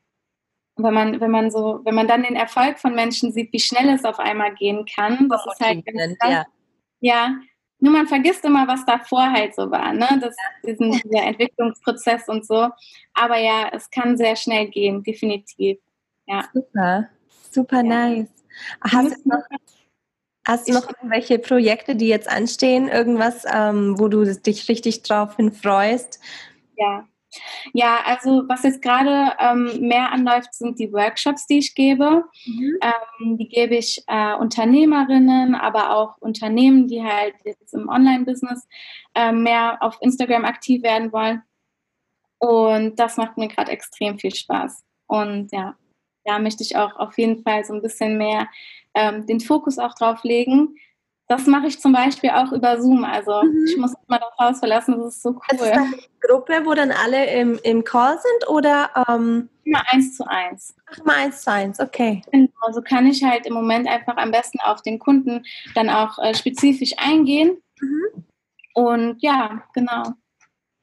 wenn 0.75 0.93
man, 0.93 1.19
wenn 1.19 1.31
man 1.31 1.51
so, 1.51 1.81
wenn 1.83 1.93
man 1.93 2.07
dann 2.07 2.23
den 2.23 2.35
Erfolg 2.35 2.79
von 2.79 2.95
Menschen 2.95 3.31
sieht, 3.31 3.53
wie 3.53 3.59
schnell 3.59 3.89
es 3.89 4.05
auf 4.05 4.19
einmal 4.19 4.55
gehen 4.55 4.85
kann, 4.85 5.29
das 5.29 5.41
oh, 5.45 5.51
ist 5.51 5.59
halt 5.59 5.85
ganz, 5.85 6.15
ja. 6.23 6.45
ja, 7.01 7.35
nur 7.83 7.91
man 7.91 8.07
vergisst 8.07 8.45
immer, 8.45 8.65
was 8.65 8.85
davor 8.85 9.29
halt 9.29 9.53
so 9.55 9.69
war, 9.69 9.91
ne? 9.91 10.07
Das, 10.21 10.33
diesen, 10.65 10.91
dieser 10.91 11.25
Entwicklungsprozess 11.25 12.29
und 12.29 12.47
so. 12.47 12.69
Aber 13.13 13.37
ja, 13.37 13.69
es 13.73 13.89
kann 13.89 14.15
sehr 14.15 14.37
schnell 14.37 14.69
gehen, 14.69 15.03
definitiv. 15.03 15.79
Ja. 16.25 16.45
Super, 16.53 17.09
super 17.51 17.77
ja. 17.77 17.83
nice. 17.83 18.29
Hast 18.79 19.25
du 19.25 19.29
noch, 19.29 19.43
hast 20.47 20.69
du 20.69 20.73
noch 20.73 20.87
irgendwelche 20.87 21.39
Projekte, 21.39 21.97
die 21.97 22.07
jetzt 22.07 22.29
anstehen? 22.29 22.87
Irgendwas, 22.87 23.43
ähm, 23.53 23.99
wo 23.99 24.07
du 24.07 24.33
dich 24.33 24.69
richtig 24.69 25.03
drauf 25.03 25.35
hin 25.35 25.51
freust? 25.51 26.21
Ja, 26.77 27.05
ja, 27.73 27.99
also 28.05 28.43
was 28.47 28.63
jetzt 28.63 28.81
gerade 28.81 29.33
ähm, 29.39 29.87
mehr 29.87 30.11
anläuft, 30.11 30.53
sind 30.53 30.79
die 30.79 30.91
Workshops, 30.91 31.47
die 31.47 31.59
ich 31.59 31.75
gebe. 31.75 32.25
Mhm. 32.45 32.77
Ähm, 32.81 33.37
die 33.37 33.47
gebe 33.47 33.75
ich 33.75 34.03
äh, 34.07 34.35
Unternehmerinnen, 34.35 35.55
aber 35.55 35.95
auch 35.95 36.17
Unternehmen, 36.19 36.87
die 36.87 37.03
halt 37.03 37.35
jetzt 37.43 37.73
im 37.73 37.89
Online-Business 37.89 38.67
äh, 39.15 39.31
mehr 39.31 39.77
auf 39.81 39.97
Instagram 40.01 40.45
aktiv 40.45 40.83
werden 40.83 41.11
wollen. 41.11 41.41
Und 42.39 42.99
das 42.99 43.17
macht 43.17 43.37
mir 43.37 43.47
gerade 43.47 43.71
extrem 43.71 44.19
viel 44.19 44.35
Spaß. 44.35 44.83
Und 45.07 45.51
ja, 45.51 45.75
da 46.25 46.39
möchte 46.39 46.63
ich 46.63 46.75
auch 46.75 46.95
auf 46.97 47.17
jeden 47.17 47.43
Fall 47.43 47.63
so 47.63 47.73
ein 47.73 47.81
bisschen 47.81 48.17
mehr 48.17 48.47
ähm, 48.93 49.25
den 49.25 49.39
Fokus 49.39 49.79
auch 49.79 49.95
drauf 49.95 50.23
legen, 50.23 50.75
das 51.33 51.47
mache 51.47 51.65
ich 51.65 51.79
zum 51.79 51.93
Beispiel 51.93 52.29
auch 52.29 52.51
über 52.51 52.79
Zoom. 52.79 53.03
Also 53.03 53.41
mhm. 53.43 53.65
ich 53.67 53.75
muss 53.77 53.93
mal 54.07 54.19
das 54.19 54.37
Haus 54.39 54.59
verlassen, 54.59 54.97
das 54.97 55.15
ist 55.15 55.23
so 55.23 55.29
cool. 55.29 55.41
Ist 55.51 55.61
das 55.61 55.71
eine 55.71 55.97
Gruppe, 56.21 56.61
wo 56.65 56.73
dann 56.75 56.91
alle 56.91 57.25
im, 57.25 57.59
im 57.63 57.83
Call 57.83 58.19
sind 58.19 58.49
oder? 58.49 58.91
Ähm 59.09 59.49
immer 59.63 59.81
eins 59.91 60.15
zu 60.15 60.27
eins. 60.27 60.75
Ach, 60.85 60.99
immer 60.99 61.15
eins 61.15 61.41
zu 61.41 61.51
eins, 61.51 61.79
okay. 61.79 62.21
Genau, 62.31 62.71
so 62.71 62.81
kann 62.81 63.07
ich 63.07 63.23
halt 63.23 63.45
im 63.47 63.53
Moment 63.53 63.87
einfach 63.87 64.17
am 64.17 64.29
besten 64.29 64.59
auf 64.59 64.81
den 64.83 64.99
Kunden 64.99 65.43
dann 65.73 65.89
auch 65.89 66.19
äh, 66.19 66.35
spezifisch 66.35 66.93
eingehen. 66.97 67.57
Mhm. 67.79 68.25
Und 68.75 69.21
ja, 69.21 69.63
genau. 69.73 70.03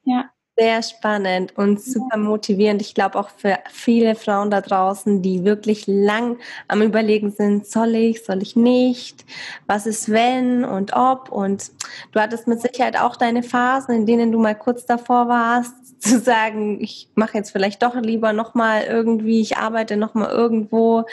Ja 0.04 0.30
sehr 0.60 0.82
spannend 0.82 1.56
und 1.56 1.80
super 1.80 2.18
motivierend. 2.18 2.82
Ich 2.82 2.92
glaube 2.92 3.18
auch 3.18 3.30
für 3.30 3.58
viele 3.70 4.14
Frauen 4.14 4.50
da 4.50 4.60
draußen, 4.60 5.22
die 5.22 5.42
wirklich 5.42 5.86
lang 5.86 6.36
am 6.68 6.82
Überlegen 6.82 7.30
sind, 7.30 7.66
soll 7.66 7.94
ich, 7.94 8.24
soll 8.24 8.42
ich 8.42 8.56
nicht, 8.56 9.24
was 9.66 9.86
ist 9.86 10.10
wenn 10.10 10.66
und 10.66 10.92
ob. 10.94 11.32
Und 11.32 11.70
du 12.12 12.20
hattest 12.20 12.46
mit 12.46 12.60
Sicherheit 12.60 13.00
auch 13.00 13.16
deine 13.16 13.42
Phasen, 13.42 13.94
in 13.94 14.04
denen 14.04 14.32
du 14.32 14.38
mal 14.38 14.54
kurz 14.54 14.84
davor 14.84 15.28
warst, 15.28 15.72
zu 16.00 16.18
sagen, 16.18 16.78
ich 16.82 17.08
mache 17.14 17.38
jetzt 17.38 17.52
vielleicht 17.52 17.82
doch 17.82 17.94
lieber 17.94 18.34
nochmal 18.34 18.84
irgendwie, 18.84 19.40
ich 19.40 19.56
arbeite 19.56 19.96
nochmal 19.96 20.30
irgendwo. 20.30 21.06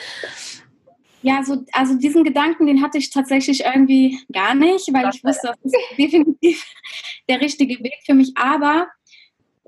Ja, 1.22 1.42
so, 1.42 1.64
also 1.72 1.94
diesen 1.94 2.22
Gedanken, 2.22 2.66
den 2.66 2.82
hatte 2.82 2.98
ich 2.98 3.08
tatsächlich 3.08 3.64
irgendwie 3.64 4.18
gar 4.30 4.54
nicht, 4.54 4.92
weil 4.92 5.08
ich 5.12 5.24
wusste, 5.24 5.54
das 5.62 5.72
ist 5.72 5.98
definitiv 5.98 6.66
der 7.30 7.40
richtige 7.40 7.82
Weg 7.82 7.96
für 8.04 8.14
mich. 8.14 8.34
Aber 8.36 8.88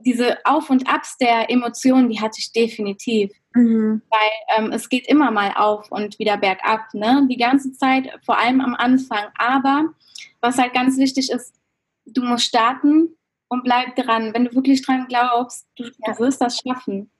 diese 0.04 0.38
Auf 0.44 0.70
und 0.70 0.88
Abs 0.88 1.16
der 1.18 1.50
Emotionen, 1.50 2.08
die 2.08 2.20
hatte 2.20 2.38
ich 2.38 2.52
definitiv. 2.52 3.32
Mhm. 3.54 4.02
Weil 4.10 4.58
ähm, 4.64 4.72
es 4.72 4.88
geht 4.88 5.08
immer 5.08 5.30
mal 5.30 5.52
auf 5.56 5.90
und 5.90 6.18
wieder 6.18 6.36
bergab, 6.36 6.92
ne? 6.94 7.26
Die 7.30 7.36
ganze 7.36 7.72
Zeit, 7.72 8.10
vor 8.24 8.38
allem 8.38 8.60
am 8.60 8.74
Anfang. 8.74 9.26
Aber 9.36 9.86
was 10.40 10.58
halt 10.58 10.72
ganz 10.72 10.96
wichtig 10.98 11.30
ist, 11.30 11.54
du 12.06 12.22
musst 12.22 12.44
starten 12.44 13.16
und 13.48 13.64
bleib 13.64 13.96
dran. 13.96 14.32
Wenn 14.32 14.46
du 14.46 14.54
wirklich 14.54 14.82
dran 14.82 15.06
glaubst, 15.08 15.66
du, 15.76 15.84
ja. 15.84 15.90
du 16.06 16.18
wirst 16.18 16.40
das 16.40 16.58
schaffen 16.58 17.10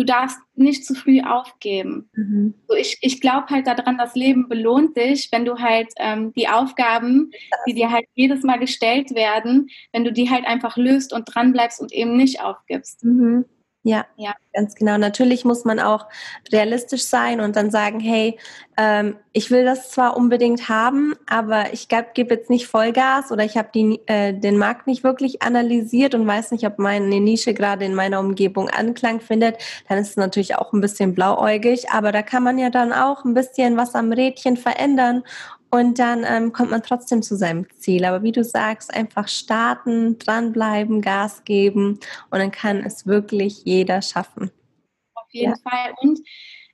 du 0.00 0.06
darfst 0.06 0.38
nicht 0.54 0.86
zu 0.86 0.94
früh 0.94 1.20
aufgeben. 1.20 2.08
Mhm. 2.14 2.54
So 2.66 2.74
ich 2.74 2.96
ich 3.02 3.20
glaube 3.20 3.48
halt 3.50 3.66
daran, 3.66 3.98
das 3.98 4.14
Leben 4.14 4.48
belohnt 4.48 4.96
dich, 4.96 5.28
wenn 5.30 5.44
du 5.44 5.58
halt 5.58 5.88
ähm, 5.98 6.32
die 6.34 6.48
Aufgaben, 6.48 7.30
die 7.66 7.74
dir 7.74 7.90
halt 7.90 8.06
jedes 8.14 8.42
Mal 8.42 8.58
gestellt 8.58 9.14
werden, 9.14 9.68
wenn 9.92 10.04
du 10.04 10.12
die 10.12 10.30
halt 10.30 10.46
einfach 10.46 10.78
löst 10.78 11.12
und 11.12 11.24
dran 11.26 11.52
bleibst 11.52 11.82
und 11.82 11.92
eben 11.92 12.16
nicht 12.16 12.40
aufgibst. 12.40 13.04
Mhm. 13.04 13.44
Ja, 13.82 14.04
ja, 14.16 14.34
ganz 14.52 14.74
genau. 14.74 14.98
Natürlich 14.98 15.46
muss 15.46 15.64
man 15.64 15.80
auch 15.80 16.06
realistisch 16.52 17.02
sein 17.04 17.40
und 17.40 17.56
dann 17.56 17.70
sagen, 17.70 17.98
hey, 17.98 18.38
ähm, 18.76 19.16
ich 19.32 19.50
will 19.50 19.64
das 19.64 19.90
zwar 19.90 20.18
unbedingt 20.18 20.68
haben, 20.68 21.14
aber 21.26 21.72
ich 21.72 21.88
gebe 21.88 22.34
jetzt 22.34 22.50
nicht 22.50 22.66
Vollgas 22.66 23.32
oder 23.32 23.42
ich 23.42 23.56
habe 23.56 23.70
äh, 24.06 24.34
den 24.34 24.58
Markt 24.58 24.86
nicht 24.86 25.02
wirklich 25.02 25.40
analysiert 25.40 26.14
und 26.14 26.26
weiß 26.26 26.50
nicht, 26.50 26.66
ob 26.66 26.78
meine 26.78 27.20
Nische 27.20 27.54
gerade 27.54 27.86
in 27.86 27.94
meiner 27.94 28.20
Umgebung 28.20 28.68
Anklang 28.68 29.20
findet. 29.20 29.56
Dann 29.88 29.96
ist 29.96 30.10
es 30.10 30.16
natürlich 30.16 30.56
auch 30.56 30.74
ein 30.74 30.82
bisschen 30.82 31.14
blauäugig, 31.14 31.90
aber 31.90 32.12
da 32.12 32.20
kann 32.20 32.42
man 32.42 32.58
ja 32.58 32.68
dann 32.68 32.92
auch 32.92 33.24
ein 33.24 33.32
bisschen 33.32 33.78
was 33.78 33.94
am 33.94 34.12
Rädchen 34.12 34.58
verändern 34.58 35.22
und 35.70 35.98
dann 35.98 36.24
ähm, 36.26 36.52
kommt 36.52 36.70
man 36.70 36.82
trotzdem 36.82 37.22
zu 37.22 37.36
seinem 37.36 37.68
Ziel. 37.78 38.04
Aber 38.04 38.22
wie 38.22 38.32
du 38.32 38.42
sagst, 38.42 38.92
einfach 38.92 39.28
starten, 39.28 40.18
dranbleiben, 40.18 41.00
Gas 41.00 41.44
geben 41.44 42.00
und 42.30 42.38
dann 42.38 42.50
kann 42.50 42.78
es 42.78 43.06
wirklich 43.06 43.64
jeder 43.64 44.02
schaffen. 44.02 44.50
Auf 45.14 45.26
jeden 45.30 45.54
ja. 45.54 45.70
Fall. 45.70 45.94
Und 46.00 46.20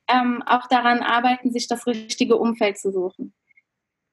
ähm, 0.09 0.41
auch 0.45 0.67
daran 0.67 0.99
arbeiten, 0.99 1.51
sich 1.51 1.67
das 1.67 1.85
richtige 1.85 2.37
Umfeld 2.37 2.77
zu 2.77 2.91
suchen. 2.91 3.33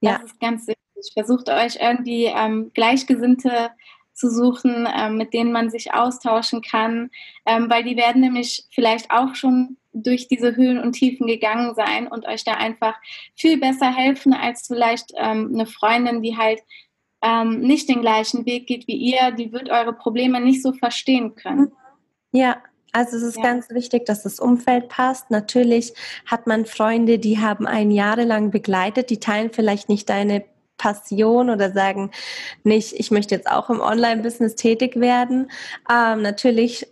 Das 0.00 0.12
ja. 0.12 0.24
ist 0.24 0.40
ganz 0.40 0.66
wichtig. 0.66 1.12
Versucht 1.12 1.48
euch 1.48 1.76
irgendwie 1.80 2.24
ähm, 2.26 2.70
Gleichgesinnte 2.74 3.70
zu 4.12 4.30
suchen, 4.30 4.88
ähm, 4.96 5.16
mit 5.16 5.34
denen 5.34 5.52
man 5.52 5.70
sich 5.70 5.92
austauschen 5.92 6.62
kann, 6.62 7.10
ähm, 7.46 7.68
weil 7.68 7.82
die 7.84 7.96
werden 7.96 8.20
nämlich 8.20 8.66
vielleicht 8.70 9.10
auch 9.10 9.34
schon 9.34 9.76
durch 9.94 10.28
diese 10.28 10.56
Höhen 10.56 10.78
und 10.78 10.92
Tiefen 10.92 11.26
gegangen 11.26 11.74
sein 11.74 12.06
und 12.08 12.26
euch 12.26 12.44
da 12.44 12.52
einfach 12.52 12.94
viel 13.36 13.58
besser 13.58 13.94
helfen 13.94 14.34
als 14.34 14.66
vielleicht 14.66 15.12
ähm, 15.16 15.52
eine 15.54 15.66
Freundin, 15.66 16.22
die 16.22 16.36
halt 16.36 16.60
ähm, 17.22 17.60
nicht 17.60 17.88
den 17.88 18.02
gleichen 18.02 18.44
Weg 18.44 18.66
geht 18.66 18.86
wie 18.86 18.96
ihr, 18.96 19.30
die 19.30 19.52
wird 19.52 19.70
eure 19.70 19.94
Probleme 19.94 20.40
nicht 20.40 20.62
so 20.62 20.72
verstehen 20.72 21.34
können. 21.34 21.72
Ja, 22.32 22.56
also 22.92 23.16
es 23.16 23.22
ist 23.22 23.38
ja. 23.38 23.42
ganz 23.42 23.70
wichtig, 23.70 24.06
dass 24.06 24.22
das 24.22 24.38
Umfeld 24.38 24.88
passt. 24.88 25.30
Natürlich 25.30 25.94
hat 26.26 26.46
man 26.46 26.66
Freunde, 26.66 27.18
die 27.18 27.38
haben 27.38 27.66
einen 27.66 27.90
jahrelang 27.90 28.50
begleitet, 28.50 29.10
die 29.10 29.18
teilen 29.18 29.50
vielleicht 29.52 29.88
nicht 29.88 30.08
deine 30.08 30.44
Passion 30.76 31.50
oder 31.50 31.72
sagen 31.72 32.10
nicht, 32.62 32.92
ich 32.92 33.10
möchte 33.10 33.34
jetzt 33.34 33.50
auch 33.50 33.70
im 33.70 33.80
Online-Business 33.80 34.54
tätig 34.54 34.96
werden. 34.96 35.50
Ähm, 35.90 36.22
natürlich 36.22 36.86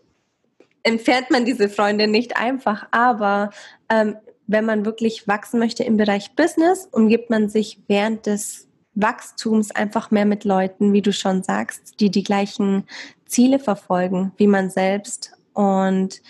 entfernt 0.83 1.31
man 1.31 1.45
diese 1.45 1.69
Freunde 1.69 2.07
nicht 2.07 2.37
einfach, 2.37 2.87
aber 2.91 3.51
ähm, 3.89 4.17
wenn 4.47 4.65
man 4.65 4.85
wirklich 4.85 5.29
wachsen 5.29 5.59
möchte 5.59 5.85
im 5.85 5.97
Bereich 5.97 6.35
Business, 6.35 6.89
umgibt 6.91 7.31
man 7.31 7.49
sich 7.49 7.81
während 7.89 8.27
des 8.27 8.69
Wachstums 8.95 9.71
einfach 9.71 10.11
mehr 10.11 10.27
mit 10.27 10.45
Leuten, 10.45 10.93
wie 10.93 11.03
du 11.03 11.13
schon 11.13 11.43
sagst, 11.43 12.01
die 12.01 12.11
die 12.11 12.23
gleichen 12.23 12.85
Ziele 13.25 13.59
verfolgen 13.59 14.33
wie 14.37 14.47
man 14.47 14.69
selbst. 14.69 15.33
Und 15.55 16.21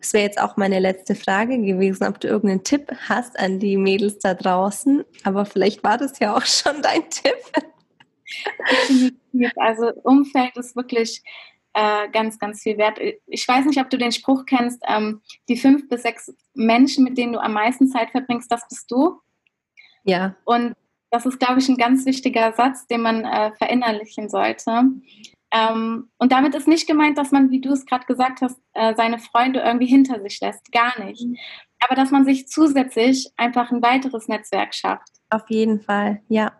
es 0.00 0.12
wäre 0.12 0.24
jetzt 0.24 0.40
auch 0.40 0.56
meine 0.56 0.78
letzte 0.78 1.16
Frage 1.16 1.60
gewesen, 1.60 2.06
ob 2.06 2.20
du 2.20 2.28
irgendeinen 2.28 2.62
Tipp 2.62 2.92
hast 3.08 3.38
an 3.38 3.58
die 3.58 3.76
Mädels 3.76 4.18
da 4.20 4.34
draußen. 4.34 5.04
Aber 5.24 5.44
vielleicht 5.44 5.82
war 5.82 5.98
das 5.98 6.18
ja 6.20 6.36
auch 6.36 6.44
schon 6.46 6.82
dein 6.82 7.08
Tipp. 7.10 7.34
Also 9.56 9.92
Umfeld 10.02 10.56
ist 10.56 10.74
wirklich 10.74 11.22
äh, 11.76 12.08
ganz, 12.08 12.38
ganz 12.38 12.62
viel 12.62 12.78
wert. 12.78 12.98
Ich 13.26 13.46
weiß 13.46 13.66
nicht, 13.66 13.78
ob 13.78 13.90
du 13.90 13.98
den 13.98 14.10
Spruch 14.10 14.46
kennst, 14.46 14.82
ähm, 14.88 15.20
die 15.48 15.58
fünf 15.58 15.88
bis 15.90 16.02
sechs 16.02 16.34
Menschen, 16.54 17.04
mit 17.04 17.18
denen 17.18 17.34
du 17.34 17.38
am 17.38 17.52
meisten 17.52 17.88
Zeit 17.88 18.10
verbringst, 18.10 18.50
das 18.50 18.66
bist 18.66 18.90
du. 18.90 19.20
Ja. 20.04 20.34
Und 20.44 20.74
das 21.10 21.26
ist, 21.26 21.38
glaube 21.38 21.60
ich, 21.60 21.68
ein 21.68 21.76
ganz 21.76 22.06
wichtiger 22.06 22.52
Satz, 22.52 22.86
den 22.86 23.02
man 23.02 23.24
äh, 23.26 23.52
verinnerlichen 23.58 24.30
sollte. 24.30 24.84
Ähm, 25.52 26.08
und 26.16 26.32
damit 26.32 26.54
ist 26.54 26.66
nicht 26.66 26.86
gemeint, 26.86 27.18
dass 27.18 27.30
man, 27.30 27.50
wie 27.50 27.60
du 27.60 27.72
es 27.72 27.84
gerade 27.84 28.06
gesagt 28.06 28.40
hast, 28.40 28.58
äh, 28.72 28.94
seine 28.96 29.18
Freunde 29.18 29.60
irgendwie 29.60 29.86
hinter 29.86 30.20
sich 30.22 30.40
lässt. 30.40 30.72
Gar 30.72 31.04
nicht. 31.04 31.26
Mhm. 31.26 31.36
Aber 31.80 31.94
dass 31.94 32.10
man 32.10 32.24
sich 32.24 32.48
zusätzlich 32.48 33.30
einfach 33.36 33.70
ein 33.70 33.82
weiteres 33.82 34.28
Netzwerk 34.28 34.74
schafft. 34.74 35.08
Auf 35.28 35.50
jeden 35.50 35.80
Fall, 35.80 36.22
ja. 36.28 36.52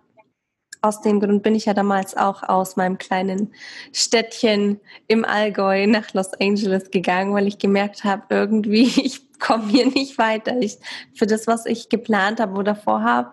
Aus 0.83 1.01
dem 1.01 1.21
Grund 1.21 1.43
bin 1.43 1.55
ich 1.55 1.67
ja 1.67 1.75
damals 1.75 2.17
auch 2.17 2.43
aus 2.43 2.77
meinem 2.77 2.99
kleinen 2.99 3.53
Städtchen 3.93 4.81
im 5.09 5.25
Allgäu 5.25 5.87
nach 5.87 6.13
Los 6.15 6.33
Angeles 6.41 6.91
gegangen, 6.91 7.35
weil 7.35 7.47
ich 7.47 7.59
gemerkt 7.59 8.05
habe, 8.05 8.23
irgendwie, 8.31 8.83
ich 9.05 9.39
komme 9.39 9.69
hier 9.69 9.87
nicht 9.87 10.19
weiter. 10.19 10.59
Ich, 10.61 10.79
für 11.15 11.27
das, 11.27 11.47
was 11.47 11.67
ich 11.67 11.89
geplant 11.89 12.41
habe 12.41 12.57
oder 12.57 12.75
vorhabe, 12.75 13.33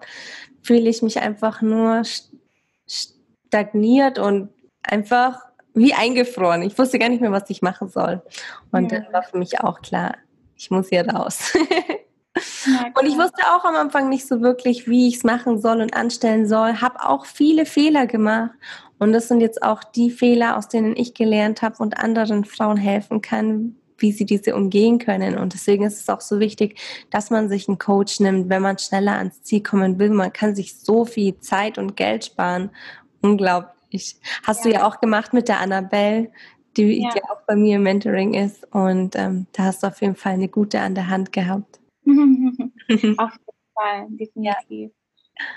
fühle 0.62 0.90
ich 0.90 1.02
mich 1.02 1.20
einfach 1.20 1.62
nur 1.62 2.04
stagniert 2.86 4.20
und 4.20 4.50
einfach 4.84 5.40
wie 5.74 5.94
eingefroren. 5.94 6.62
Ich 6.62 6.78
wusste 6.78 7.00
gar 7.00 7.10
nicht 7.10 7.22
mehr, 7.22 7.32
was 7.32 7.50
ich 7.50 7.62
machen 7.62 7.90
soll. 7.90 8.22
Und 8.72 8.92
ja. 8.92 9.00
dann 9.00 9.14
war 9.14 9.24
für 9.24 9.38
mich 9.38 9.60
auch 9.62 9.82
klar, 9.82 10.16
ich 10.56 10.72
muss 10.72 10.90
hier 10.90 11.08
raus. 11.08 11.54
Und 12.66 13.06
ich 13.06 13.18
wusste 13.18 13.44
auch 13.56 13.66
am 13.66 13.76
Anfang 13.76 14.10
nicht 14.10 14.28
so 14.28 14.42
wirklich, 14.42 14.88
wie 14.88 15.08
ich 15.08 15.18
es 15.18 15.24
machen 15.24 15.60
soll 15.60 15.82
und 15.82 15.96
anstellen 15.96 16.48
soll. 16.48 16.82
Habe 16.82 17.04
auch 17.04 17.26
viele 17.26 17.66
Fehler 17.66 18.08
gemacht. 18.08 18.52
Und 19.00 19.12
das 19.12 19.28
sind 19.28 19.42
jetzt 19.42 19.62
auch 19.64 19.84
die 19.84 20.12
Fehler, 20.12 20.58
aus 20.58 20.70
denen 20.70 20.96
ich 20.96 21.14
gelernt 21.14 21.62
habe 21.62 21.78
und 21.80 21.98
anderen 21.98 22.46
Frauen 22.46 22.78
helfen 22.78 23.22
kann, 23.22 23.76
wie 23.98 24.12
sie 24.12 24.26
diese 24.26 24.56
umgehen 24.56 25.00
können. 25.00 25.38
Und 25.38 25.54
deswegen 25.54 25.84
ist 25.84 26.00
es 26.00 26.10
auch 26.10 26.22
so 26.22 26.40
wichtig, 26.40 26.80
dass 27.10 27.30
man 27.30 27.50
sich 27.50 27.68
einen 27.68 27.80
Coach 27.80 28.20
nimmt, 28.20 28.50
wenn 28.50 28.62
man 28.62 28.78
schneller 28.78 29.18
ans 29.18 29.42
Ziel 29.44 29.62
kommen 29.62 30.00
will. 30.00 30.10
Man 30.10 30.32
kann 30.32 30.56
sich 30.56 30.78
so 30.78 31.06
viel 31.06 31.40
Zeit 31.40 31.78
und 31.78 31.98
Geld 31.98 32.26
sparen. 32.26 32.70
Unglaublich. 33.22 34.16
Hast 34.44 34.66
ja. 34.66 34.72
du 34.72 34.78
ja 34.78 34.88
auch 34.88 35.00
gemacht 35.00 35.34
mit 35.34 35.48
der 35.48 35.60
Annabelle, 35.60 36.32
die, 36.78 37.02
ja. 37.02 37.10
die 37.14 37.24
auch 37.24 37.42
bei 37.48 37.56
mir 37.56 37.78
im 37.78 37.84
Mentoring 37.84 38.34
ist. 38.34 38.66
Und 38.74 39.16
ähm, 39.16 39.48
da 39.54 39.64
hast 39.64 39.84
du 39.84 39.88
auf 39.88 40.02
jeden 40.02 40.16
Fall 40.16 40.34
eine 40.34 40.48
gute 40.48 40.80
an 40.80 40.96
der 40.96 41.10
Hand 41.10 41.32
gehabt. 41.32 41.80
auf 43.18 43.32
jeden 43.34 43.74
Fall, 43.74 44.08
definitiv. 44.10 44.92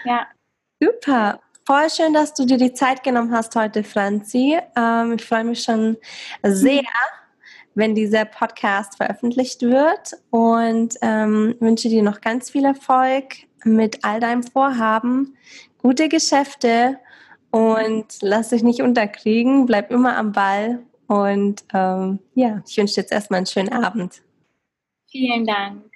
Ja. 0.04 0.26
Super. 0.80 1.40
Voll 1.66 1.90
schön, 1.90 2.14
dass 2.14 2.32
du 2.32 2.44
dir 2.44 2.58
die 2.58 2.74
Zeit 2.74 3.02
genommen 3.02 3.32
hast 3.32 3.56
heute, 3.56 3.82
Franzi. 3.82 4.56
Ähm, 4.76 5.14
ich 5.14 5.24
freue 5.24 5.42
mich 5.42 5.62
schon 5.64 5.96
sehr, 6.44 6.84
wenn 7.74 7.94
dieser 7.94 8.24
Podcast 8.24 8.96
veröffentlicht 8.96 9.62
wird 9.62 10.12
und 10.30 10.94
ähm, 11.02 11.56
wünsche 11.58 11.88
dir 11.88 12.02
noch 12.02 12.20
ganz 12.20 12.50
viel 12.50 12.64
Erfolg 12.64 13.34
mit 13.64 14.04
all 14.04 14.20
deinem 14.20 14.44
Vorhaben, 14.44 15.36
gute 15.78 16.08
Geschäfte 16.08 16.98
und 17.50 18.06
lass 18.22 18.50
dich 18.50 18.62
nicht 18.62 18.80
unterkriegen, 18.80 19.66
bleib 19.66 19.90
immer 19.90 20.16
am 20.16 20.32
Ball 20.32 20.84
und 21.08 21.64
ähm, 21.74 22.20
ja, 22.34 22.62
ich 22.66 22.76
wünsche 22.76 22.94
dir 22.94 23.00
jetzt 23.02 23.12
erstmal 23.12 23.38
einen 23.38 23.46
schönen 23.46 23.72
Abend. 23.72 24.22
Vielen 25.10 25.46
Dank. 25.46 25.95